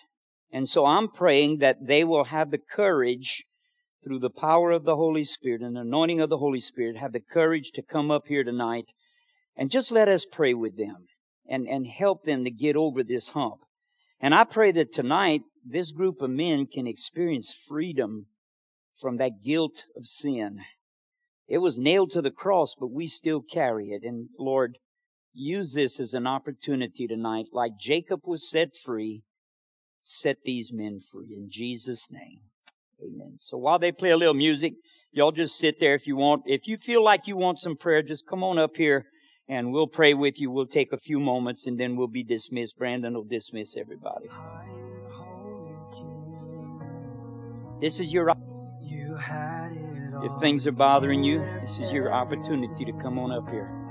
And 0.56 0.70
so 0.70 0.86
I'm 0.86 1.10
praying 1.10 1.58
that 1.58 1.86
they 1.86 2.06
will 2.06 2.24
have 2.24 2.50
the 2.50 2.58
courage 2.58 3.44
through 4.02 4.20
the 4.20 4.30
power 4.30 4.72
of 4.72 4.86
the 4.86 4.96
Holy 4.96 5.26
Spirit 5.26 5.62
and 5.62 5.76
the 5.76 5.82
anointing 5.82 6.22
of 6.22 6.30
the 6.30 6.38
Holy 6.38 6.62
Spirit, 6.62 6.96
have 6.96 7.12
the 7.12 7.20
courage 7.20 7.72
to 7.72 7.82
come 7.82 8.10
up 8.10 8.30
here 8.30 8.46
tonight 8.46 8.94
and 9.58 9.70
just 9.70 9.92
let 9.92 10.08
us 10.08 10.24
pray 10.24 10.54
with 10.54 10.78
them 10.78 11.08
and, 11.46 11.68
and 11.68 11.86
help 11.86 12.24
them 12.24 12.46
to 12.46 12.52
get 12.52 12.78
over 12.78 13.04
this 13.04 13.32
hump. 13.32 13.66
And 14.22 14.34
I 14.34 14.46
pray 14.46 14.72
that 14.72 14.94
tonight 14.94 15.42
this 15.66 15.92
group 15.92 16.22
of 16.22 16.30
men 16.30 16.68
can 16.68 16.88
experience 16.88 17.54
freedom 17.54 18.28
from 18.96 19.18
that 19.18 19.44
guilt 19.44 19.84
of 19.98 20.06
sin. 20.06 20.60
It 21.50 21.58
was 21.58 21.78
nailed 21.78 22.12
to 22.12 22.22
the 22.22 22.32
cross, 22.32 22.76
but 22.80 22.94
we 22.94 23.08
still 23.08 23.42
carry 23.42 23.90
it. 23.90 24.04
And 24.04 24.30
Lord, 24.40 24.78
use 25.34 25.74
this 25.74 26.00
as 26.00 26.14
an 26.14 26.26
opportunity 26.26 27.08
tonight. 27.08 27.48
Like 27.52 27.74
Jacob 27.78 28.22
was 28.24 28.50
set 28.50 28.70
free, 28.78 29.24
set 30.08 30.38
these 30.44 30.72
men 30.72 31.00
free 31.00 31.34
in 31.36 31.50
Jesus' 31.50 32.12
name. 32.12 32.42
Amen. 33.02 33.38
So 33.40 33.58
while 33.58 33.80
they 33.80 33.92
play 33.92 34.12
a 34.12 34.18
little 34.18 34.36
music, 34.36 34.74
y'all 35.12 35.32
just 35.32 35.58
sit 35.58 35.80
there 35.80 35.96
if 35.96 36.06
you 36.06 36.16
want. 36.16 36.44
If 36.46 36.68
you 36.68 36.78
feel 36.78 37.04
like 37.04 37.26
you 37.26 37.36
want 37.36 37.58
some 37.58 37.76
prayer, 37.76 38.04
just 38.04 38.28
come 38.28 38.44
on 38.44 38.60
up 38.60 38.78
here 38.78 39.06
and 39.50 39.74
we'll 39.74 39.88
pray 39.88 40.14
with 40.14 40.40
you. 40.40 40.52
We'll 40.52 40.68
take 40.68 40.94
a 40.94 40.98
few 40.98 41.20
moments 41.20 41.66
and 41.66 41.80
then 41.80 41.96
we'll 41.96 42.08
be 42.08 42.24
dismissed. 42.24 42.78
Brandon 42.78 43.16
will 43.16 43.24
dismiss 43.24 43.76
everybody. 43.76 44.28
This 47.82 48.00
is 48.00 48.14
your 48.14 48.34
if 50.24 50.32
things 50.40 50.66
are 50.68 50.72
bothering 50.72 51.24
you, 51.24 51.40
this 51.62 51.80
is 51.80 51.92
your 51.92 52.14
opportunity 52.14 52.86
to 52.86 52.94
come 52.94 53.20
on 53.20 53.32
up 53.32 53.50
here. 53.50 53.85